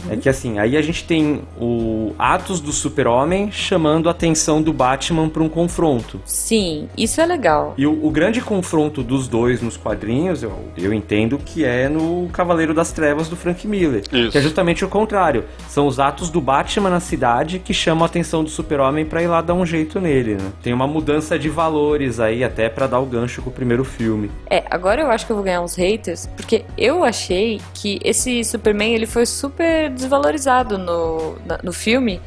[0.09, 4.73] É que assim, aí a gente tem o atos do super-homem chamando a atenção do
[4.73, 6.19] Batman para um confronto.
[6.25, 7.73] Sim, isso é legal.
[7.77, 12.29] E o, o grande confronto dos dois nos quadrinhos, eu, eu entendo que é no
[12.33, 14.03] Cavaleiro das Trevas do Frank Miller.
[14.11, 14.31] Isso.
[14.31, 15.45] Que é justamente o contrário.
[15.67, 19.27] São os atos do Batman na cidade que chamam a atenção do super-homem pra ir
[19.27, 20.51] lá dar um jeito nele, né?
[20.61, 24.31] Tem uma mudança de valores aí, até pra dar o gancho com o primeiro filme.
[24.49, 28.43] É, agora eu acho que eu vou ganhar uns haters, porque eu achei que esse
[28.43, 32.21] Superman ele foi super desvalorizado no, no filme.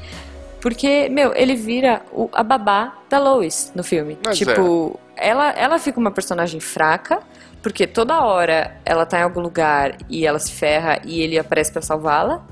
[0.60, 4.18] Porque, meu, ele vira o- a babá da Lois no filme.
[4.24, 7.20] Mas tipo, ela, ela fica uma personagem fraca,
[7.62, 11.72] porque toda hora ela tá em algum lugar e ela se ferra e ele aparece
[11.72, 12.42] pra salvá-la.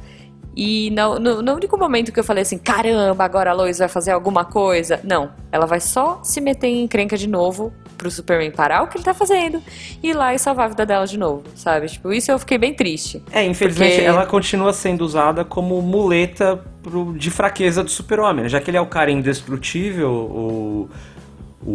[0.57, 3.87] E no, no, no único momento que eu falei assim, caramba, agora a Lois vai
[3.89, 5.01] fazer alguma coisa.
[5.05, 8.97] Não, ela vai só se meter em encrenca de novo pro Superman parar o que
[8.97, 9.61] ele tá fazendo
[10.03, 11.87] e ir lá e salvar a vida dela de novo, sabe?
[11.89, 13.23] Tipo, isso eu fiquei bem triste.
[13.33, 18.45] É, infelizmente Porque- ela continua sendo usada como muleta pro- de fraqueza do super-homem.
[18.45, 18.49] né?
[18.49, 20.91] Já que ele é o cara indestrutível, o,
[21.65, 21.71] o,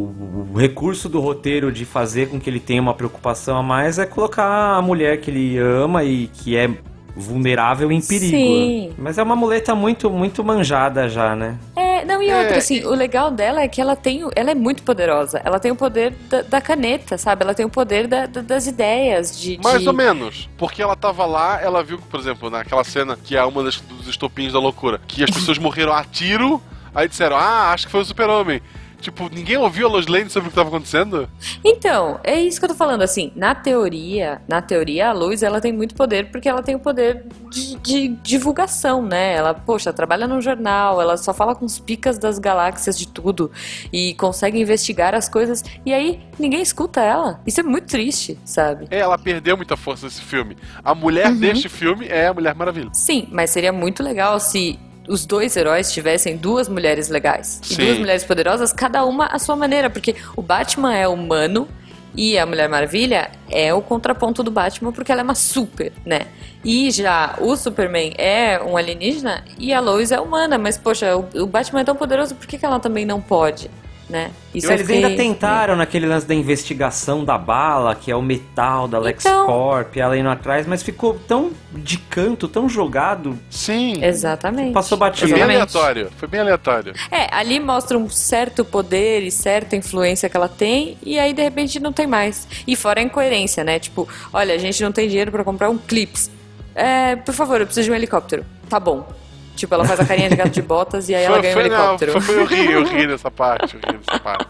[0.53, 4.05] o recurso do roteiro de fazer com que ele tenha uma preocupação a mais é
[4.05, 6.69] colocar a mulher que ele ama e que é
[7.15, 8.35] vulnerável em perigo.
[8.37, 8.93] Sim.
[8.97, 11.57] Mas é uma muleta muito, muito manjada já, né?
[11.75, 14.51] É, não, e É, outra, assim, o legal dela é que ela tem, o- ela
[14.51, 15.39] é muito poderosa.
[15.43, 17.43] Ela tem o poder da, da caneta, sabe?
[17.43, 19.59] Ela tem o poder da- da- das ideias, de...
[19.63, 20.49] Mais de- ou menos.
[20.57, 24.07] Porque ela tava lá, ela viu, por exemplo, naquela cena que é uma das, dos
[24.07, 26.61] estopins da loucura, que as pessoas morreram a tiro,
[26.95, 28.61] aí disseram, ah, acho que foi o super-homem.
[29.03, 31.29] Tipo, ninguém ouviu a Lois Lane sobre o que tava acontecendo?
[31.63, 35.59] Então, é isso que eu tô falando, assim, na teoria, na teoria, a Luz, ela
[35.59, 39.33] tem muito poder porque ela tem o poder de, de divulgação, né?
[39.35, 43.51] Ela, poxa, trabalha num jornal, ela só fala com os picas das galáxias de tudo
[43.91, 47.41] e consegue investigar as coisas, e aí ninguém escuta ela.
[47.45, 48.87] Isso é muito triste, sabe?
[48.89, 50.55] É, ela perdeu muita força nesse filme.
[50.83, 51.39] A mulher Uhum.
[51.39, 52.89] deste filme é a Mulher Maravilha.
[52.93, 57.61] Sim, mas seria muito legal se os dois heróis tivessem duas mulheres legais.
[57.69, 59.89] E duas mulheres poderosas, cada uma à sua maneira.
[59.89, 61.67] Porque o Batman é humano
[62.15, 66.27] e a Mulher Maravilha é o contraponto do Batman porque ela é uma super, né?
[66.63, 70.57] E já o Superman é um alienígena e a Lois é humana.
[70.57, 73.69] Mas, poxa, o, o Batman é tão poderoso, por que, que ela também não pode?
[74.09, 74.31] Né?
[74.53, 78.85] Isso Eles fiquei- ainda tentaram naquele lance da investigação da bala, que é o metal
[78.87, 83.39] da LexCorp, ela indo atrás, mas ficou tão de canto, tão jogado.
[83.49, 84.03] Sim.
[84.03, 84.73] Exatamente.
[84.73, 85.27] Passou Foi batido.
[85.27, 85.55] bem Exatamente.
[85.77, 86.11] aleatório.
[86.17, 86.93] Foi bem aleatório.
[87.09, 91.41] É, ali mostra um certo poder e certa influência que ela tem, e aí de
[91.41, 92.45] repente não tem mais.
[92.67, 93.79] E fora a incoerência, né?
[93.79, 96.29] Tipo, olha, a gente não tem dinheiro pra comprar um clips.
[96.75, 98.45] É, por favor, eu preciso de um helicóptero.
[98.69, 99.07] Tá bom.
[99.55, 101.65] Tipo, ela faz a carinha de gato de botas e aí ela ganha um não,
[101.65, 102.21] helicóptero.
[102.21, 104.47] foi, eu ri, eu ri nessa parte, eu ri nessa parte.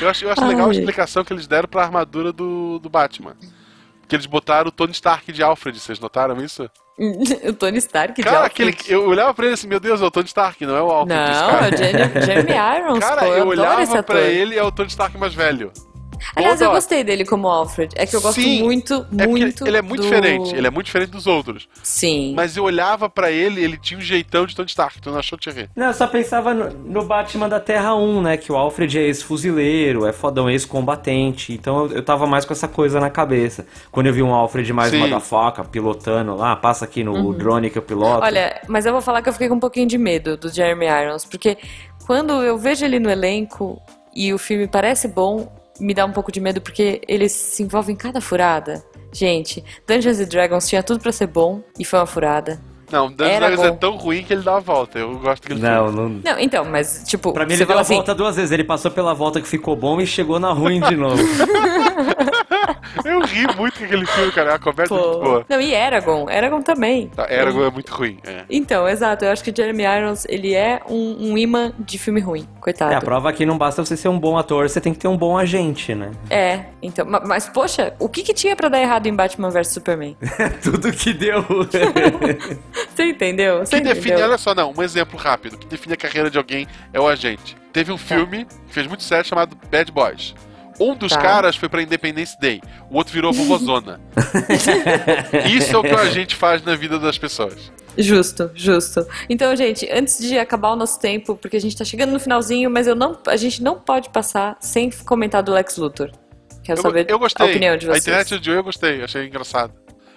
[0.00, 3.36] Eu acho, eu acho legal a explicação que eles deram pra armadura do, do Batman.
[4.08, 6.68] Que eles botaram o Tony Stark de Alfred, vocês notaram isso?
[6.98, 8.70] o Tony Stark de Cara, Alfred.
[8.70, 10.90] aquele, eu olhava pra ele assim, meu Deus, é o Tony Stark, não é o
[10.90, 14.62] Alfred Não, é o Jeremy, Jeremy Irons, Cara, pô, eu, eu olhava pra ele, é
[14.62, 15.72] o Tony Stark mais velho.
[16.36, 17.94] Aliás, eu gostei dele como Alfred.
[17.96, 20.70] É que eu gosto Sim, muito, É muito ele é muito do- diferente, ele é
[20.70, 21.68] muito diferente dos outros.
[21.82, 22.32] Sim.
[22.36, 25.38] Mas eu olhava pra ele, ele tinha um jeitão de Tony Stark, tu não achou,
[25.38, 25.68] Thierry?
[25.76, 28.36] Não, eu só pensava no, no Batman da Terra 1, né?
[28.36, 31.52] Que o Alfred é ex-fuzileiro, é fodão, ex-combatente.
[31.52, 33.66] Então eu, eu tava mais com essa coisa na cabeça.
[33.90, 34.98] Quando eu vi um Alfred mais Sim.
[34.98, 38.18] motherfucker pilotando lá, passa aqui no drone que eu piloto.
[38.20, 38.24] Uhum.
[38.26, 40.86] Olha, mas eu vou falar que eu fiquei com um pouquinho de medo do Jeremy
[40.86, 41.56] Irons, porque
[42.06, 43.80] quando eu vejo ele no elenco
[44.14, 47.92] e o filme parece bom, me dá um pouco de medo porque ele se envolve
[47.92, 48.82] em cada furada.
[49.12, 52.60] Gente, Dungeons and Dragons tinha tudo pra ser bom e foi uma furada.
[52.90, 53.76] Não, Dungeons Era Dragons é bom.
[53.76, 54.98] tão ruim que ele dá a volta.
[54.98, 56.08] Eu gosto que ele Não, não.
[56.08, 58.50] Não, então, mas tipo, Pra mim ele deu a assim, volta duas vezes.
[58.50, 61.22] Ele passou pela volta que ficou bom e chegou na ruim de novo.
[63.04, 64.54] Eu ri muito com aquele filme, cara.
[64.54, 65.20] A conversa é muito pô.
[65.20, 65.46] boa.
[65.48, 67.08] Não, e Eragon, Eragon também.
[67.08, 68.18] Tá, Eragon é muito ruim.
[68.26, 68.44] É.
[68.50, 72.46] Então, exato, eu acho que Jeremy Irons, ele é um, um imã de filme ruim,
[72.60, 72.92] coitado.
[72.92, 75.08] é, a prova que não basta você ser um bom ator, você tem que ter
[75.08, 76.10] um bom agente, né?
[76.28, 79.68] É, então, ma- mas poxa, o que que tinha pra dar errado em Batman vs
[79.68, 80.16] Superman?
[80.62, 81.44] Tudo que deu.
[82.94, 83.60] Você entendeu?
[83.60, 84.26] Você que define, entendeu?
[84.28, 85.56] olha só, não, um exemplo rápido.
[85.56, 87.56] que define a carreira de alguém é o agente.
[87.72, 88.02] Teve um Tá.
[88.16, 90.34] filme que fez muito sério chamado Bad Boys.
[90.80, 91.20] Um dos Tá.
[91.20, 94.00] caras foi pra Independence Day, o outro virou vovozona.
[95.46, 97.70] Isso é o que o agente faz na vida das pessoas.
[97.98, 99.06] Justo, justo.
[99.28, 102.70] Então, gente, antes de acabar o nosso tempo, porque a gente tá chegando no finalzinho,
[102.70, 106.10] mas eu não, a gente não pode passar sem comentar do Lex Luthor.
[106.62, 107.44] Quero Eu, saber eu gostei.
[107.46, 108.04] a opinião de A vocês.
[108.06, 109.72] internet odiou, eu gostei, achei engraçado.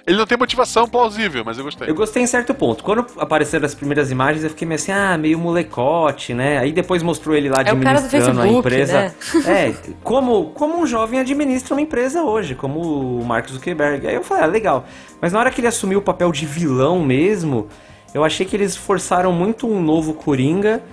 [0.05, 1.89] Ele não tem motivação plausível, mas eu gostei.
[1.89, 2.83] Eu gostei em certo ponto.
[2.83, 6.57] Quando apareceram as primeiras imagens, eu fiquei meio assim, ah, meio molecote, né?
[6.57, 8.93] Aí depois mostrou ele lá É o cara do administrando a Facebook, empresa.
[8.93, 9.13] né?
[9.47, 14.05] É, como, como um jovem administra uma empresa hoje, como o Mark Zuckerberg.
[14.05, 14.85] Aí eu falei, ah, legal.
[15.21, 17.69] Mas na hora que ele assumiu o papel de vilão mesmo,
[18.13, 20.83] Eu achei que eles forçaram muito um novo Coringa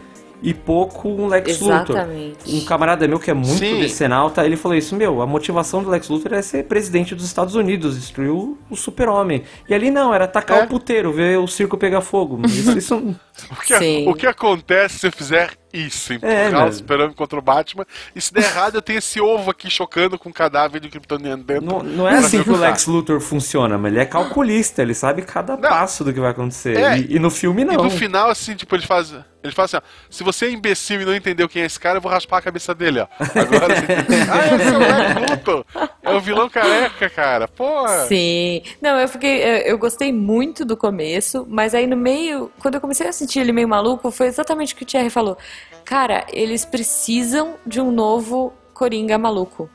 [0.43, 1.97] e pouco um Lex Luthor.
[1.97, 2.55] Exatamente.
[2.57, 3.81] Um camarada meu que é muito Sim.
[3.81, 7.55] decenalta, ele falou isso, meu, a motivação do Lex Luthor é ser presidente dos Estados
[7.55, 9.45] Unidos, destruir o, o super-homem.
[9.69, 10.65] E ali não, era atacar É.
[10.65, 12.41] o puteiro, ver o circo pegar fogo.
[12.49, 13.17] Isso, isso
[13.51, 14.07] O que, Sim.
[14.09, 16.13] o que acontece se eu fizer isso?
[16.13, 17.87] Empurrar É, o Super-Homem contra o Batman.
[18.15, 21.43] E se der errado, eu tenho esse ovo aqui chocando com um cadáver de Kryptoniano
[21.43, 21.65] dentro.
[21.65, 25.23] não, não é assim que o Lex Luthor funciona, mas ele é calculista, ele sabe
[25.23, 26.77] cada passo do que vai acontecer.
[26.77, 26.99] É.
[26.99, 27.75] E, e no filme não.
[27.75, 29.15] E no final, assim, tipo, ele faz.
[29.43, 31.97] Ele fala assim, ó, se você é imbecil e não entendeu quem é esse cara,
[31.97, 33.07] eu vou raspar a cabeça dele, ó.
[33.19, 33.87] Agora você.
[34.31, 35.65] Ah, esse é o Lex Luthor.
[36.03, 37.49] É o vilão careca, cara.
[37.49, 38.07] Porra.
[38.07, 38.63] Sim.
[38.81, 39.43] Não, eu fiquei.
[39.43, 43.41] Eu, eu gostei muito do começo, mas aí no meio, quando eu comecei a sentir
[43.41, 45.39] ele meio maluco, foi exatamente o que o Thierry falou.
[45.85, 49.71] Cara, eles precisam de um novo Coringa maluco.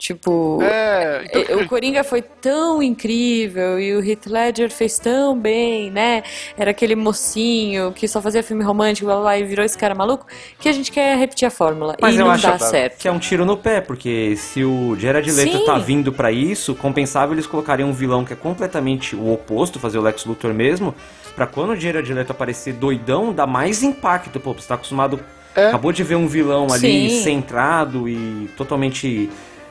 [0.00, 0.60] Tipo.
[0.62, 6.22] É, então, O Coringa foi tão incrível e o Heath Ledger fez tão bem, né?
[6.56, 9.94] Era aquele mocinho que só fazia filme romântico, blá, blá, blá, e virou esse cara
[9.94, 10.26] maluco,
[10.58, 11.96] que a gente quer repetir a fórmula.
[12.00, 12.96] Mas e eu não acho dá certo.
[12.96, 15.64] que é um tiro no pé, porque se o Jared Leto Sim.
[15.66, 19.98] tá vindo pra isso, compensável eles colocariam um vilão que é completamente o oposto, fazer
[19.98, 20.94] o Lex Luthor mesmo,
[21.36, 24.40] pra quando o Jared Leto aparecer doidão, dar mais impacto.
[24.40, 25.20] Pô, você tá acostumado...
[25.52, 25.66] É.
[25.66, 27.22] Acabou de ver um vilão ali Sim.
[27.24, 29.28] centrado e totalmente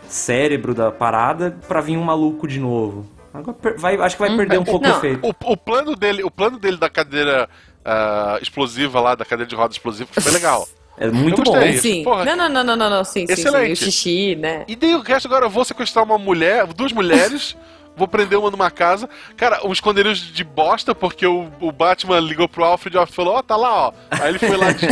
[0.10, 3.06] cérebro da parada pra vir um maluco de novo.
[3.34, 4.98] Agora vai, acho que vai perder um pouco o Não.
[4.98, 5.26] efeito.
[5.26, 7.48] o, o plano dele, o plano dele da cadeira
[7.86, 10.67] ah, explosiva lá, da cadeira de roda explosiva, foi legal.
[11.02, 11.56] É muito bom.
[11.80, 12.04] Sim.
[12.04, 12.26] Porra.
[12.26, 13.04] Não, não, não, não, não, não.
[13.06, 13.32] Sim, sim, sim.
[13.41, 13.72] Excelente.
[13.72, 14.65] O xixi, né?
[14.67, 17.56] E daí o resto agora eu vou sequestrar uma mulher, duas mulheres,
[17.95, 19.10] vou prender uma numa casa.
[19.36, 23.15] Cara, um esconderijo de bosta, porque o, o Batman ligou pro Alfred e o Alfred
[23.15, 23.93] falou, ó, tá lá, ó.
[24.12, 24.88] Aí ele foi lá de...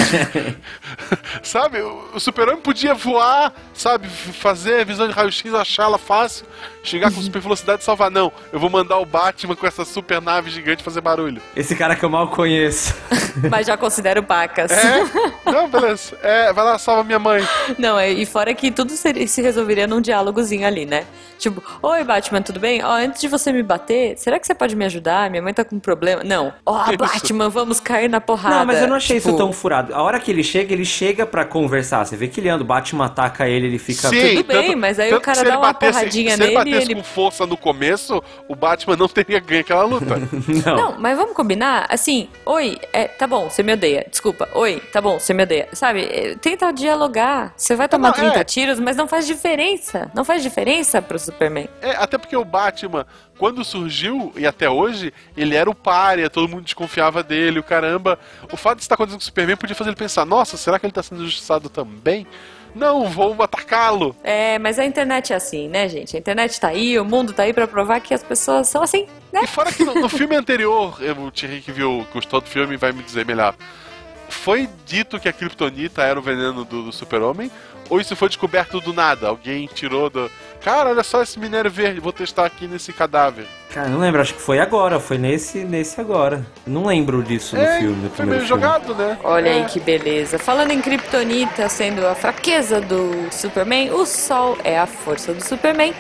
[1.42, 6.46] sabe, o, o super-homem podia voar, sabe, fazer visão de raio-x, achá-la fácil,
[6.88, 8.10] chegar com super velocidade e salvar.
[8.10, 11.42] Não, eu vou mandar o Batman com essa super nave gigante fazer barulho.
[11.56, 12.96] Esse cara que eu mal conheço.
[13.52, 14.72] Mas já considero pacas.
[14.72, 15.04] É?
[15.46, 16.18] Não, beleza.
[16.24, 17.46] É, vai lá, salva minha mãe.
[17.78, 21.06] Não, é- e fora que tudo seria- se resolveria num diálogozinho ali, né?
[21.38, 22.84] Tipo, oi Batman, tudo bem?
[22.84, 25.30] Ó, antes de você me bater, será que você pode me ajudar?
[25.30, 26.24] Minha mãe tá com um problema.
[26.24, 26.52] Não.
[26.66, 26.98] Ó, Isso.
[26.98, 28.56] Batman, vamos cair na porrada.
[28.60, 29.94] Não, mas eu não achei Tipo, isso tão furado.
[29.94, 32.04] A hora que ele chega, ele chega pra conversar.
[32.06, 34.10] Você vê que ele anda, o Batman ataca ele, ele fica.
[34.10, 36.96] Tudo bem, mas aí o tanto cara dá uma batesse- porradinha se ele nele ele-
[36.96, 40.18] com força no começo, o Batman não teria ganho aquela luta.
[40.66, 40.76] Não.
[40.76, 41.86] Não, mas vamos combinar?
[41.90, 44.06] Assim, oi, é, tá bom, você me odeia.
[44.10, 45.68] Desculpa, oi, tá bom, você me odeia.
[45.74, 47.54] Sabe, é, tenta dialogar.
[47.56, 48.44] Você vai tomar Não, 30 é.
[48.44, 50.10] tiros, mas não faz diferença.
[50.14, 51.68] Não faz diferença pro Superman.
[51.82, 53.06] É, até porque o Batman,
[53.38, 58.18] quando surgiu e até hoje, ele era o párea, todo mundo desconfiava dele, o caramba.
[58.52, 60.86] O fato de estar acontecendo com o Superman podia fazer ele pensar: nossa, será que
[60.86, 62.26] ele tá sendo injustiçado também?
[62.76, 64.16] Não, vou atacá-lo.
[64.24, 66.16] É, mas a internet é assim, né, gente?
[66.16, 69.08] A internet tá aí, o mundo tá aí pra provar que as pessoas são assim,
[69.34, 69.42] né?
[69.44, 72.78] E fora que no, no filme anterior, eu- o Thierry que viu, gostou do filme
[72.78, 73.56] vai me dizer melhor.
[74.30, 77.50] Foi dito que a Kryptonita era o veneno do, do super-homem?
[77.90, 79.30] Ou isso foi descoberto do nada?
[79.30, 80.30] Alguém tirou do.
[80.62, 83.48] Cara, olha só esse minério verde, vou testar aqui nesse cadáver.
[83.78, 86.44] Cara, não lembro, acho que foi agora, foi nesse, nesse agora.
[86.66, 88.62] Não lembro disso no é, filme, no foi primeiro filme.
[88.64, 89.20] jogado, né?
[89.24, 89.54] Olha É.
[89.54, 90.40] aí que beleza.
[90.40, 95.94] Falando em Kryptonita sendo a fraqueza do Superman, o Sol é a força do Superman.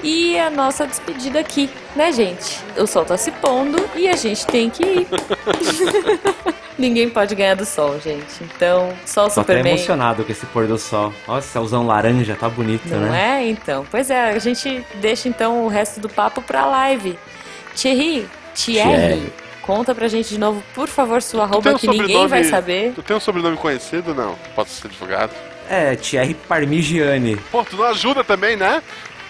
[0.00, 2.60] E a nossa despedida aqui, né, gente?
[2.76, 5.08] O Sol tá se pondo e a gente tem que ir.
[6.78, 8.42] Ninguém pode ganhar do Sol, gente.
[8.42, 9.72] Então, Sol Tô até Superman.
[9.74, 11.12] emocionado com esse pôr do sol.
[11.28, 13.42] Nossa, céuzão laranja, tá bonito, Não né?
[13.44, 13.48] é?
[13.48, 13.86] Então.
[13.90, 17.16] Pois é, a gente deixa então o resto do papo pra live.
[17.76, 19.32] Thierry, Thierry, Thierry.
[19.62, 22.92] conta pra gente de novo, por favor, sua arroba um que ninguém vai saber.
[22.94, 24.34] Tu tem um sobrenome conhecido, não?
[24.54, 25.32] Possa ser divulgado.
[25.70, 27.36] É, Thierry Parmigiani.
[27.50, 28.82] Pô, tu não ajuda também, né?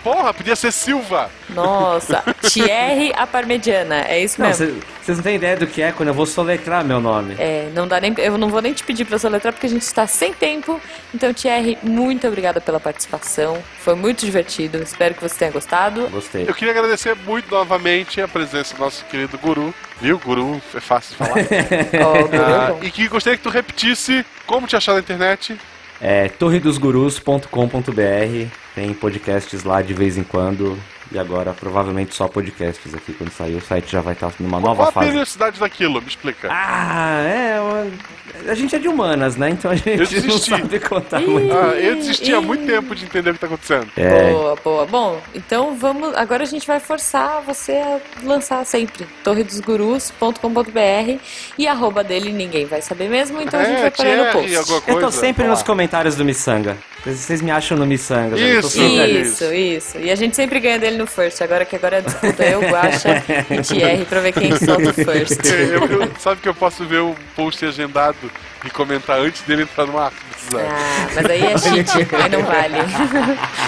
[0.04, 1.30] Porra, podia ser Silva.
[1.48, 4.80] Nossa, Thierry a Parmegiana, é isso Não, mesmo.
[5.02, 7.34] vocês não têm ideia do que é quando eu vou soletrar meu nome.
[7.38, 9.80] É, não dá nem, eu não vou nem te pedir pra soletrar porque a gente
[9.82, 10.78] está sem tempo.
[11.14, 13.56] Então, Thierry, muito obrigada pela participação.
[13.78, 14.76] Foi muito divertido.
[14.82, 16.06] Espero que você tenha gostado.
[16.10, 16.44] Gostei.
[16.46, 19.74] Eu queria agradecer muito novamente a presença do nosso querido guru.
[20.02, 20.18] Viu?
[20.18, 21.34] Guru é fácil de falar.
[22.28, 25.56] Guru, Ah, e que gostaria que tu repetisse como te achar na internet.
[26.00, 28.48] É torredosgurus.com.br.
[28.74, 30.78] Tem podcasts lá de vez em quando.
[31.14, 33.12] E agora, provavelmente, só podcasts aqui.
[33.12, 35.06] Quando sair, o site já vai estar numa Qual nova a fase.
[35.06, 36.02] periodicidade daquilo?
[36.02, 36.48] Me explica.
[36.50, 37.60] Ah, é.
[37.60, 39.50] uma- A gente é de humanas, né?
[39.50, 41.54] Então a gente não sabe contar muito.
[41.56, 43.88] Ah, eu desisti há muito tempo de entender o que tá acontecendo.
[43.96, 44.86] É, Boa, boa.
[44.86, 46.12] Bom, então vamos.
[46.16, 49.06] Agora a gente vai forçar você a lançar sempre.
[49.22, 51.20] torredosgurus.com.br
[51.56, 54.90] e arroba dele ninguém vai saber mesmo, então a gente É, vai parar no post.
[54.90, 56.76] eu tô sempre nos comentários do Missanga.
[57.04, 58.40] Vocês me acham no Missangas.
[58.40, 58.80] eu tô Isso.
[58.82, 59.98] Isso, isso.
[59.98, 61.42] E a gente sempre ganha dele no first.
[61.42, 65.38] Agora que agora é disputa eu, Guaxa e TR pra ver quem solta o first.
[65.44, 68.16] Eu- eu- sabe que eu posso ver o post agendado
[68.64, 70.12] e comentar antes dele entrar no ar?
[70.54, 72.74] Ah, mas aí é cheat, aí não vale.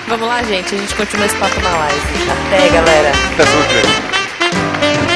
[0.08, 0.74] Vamos lá, gente.
[0.74, 2.00] A gente continua esse papo na live.
[2.46, 3.12] Até, galera.
[3.34, 5.15] Até.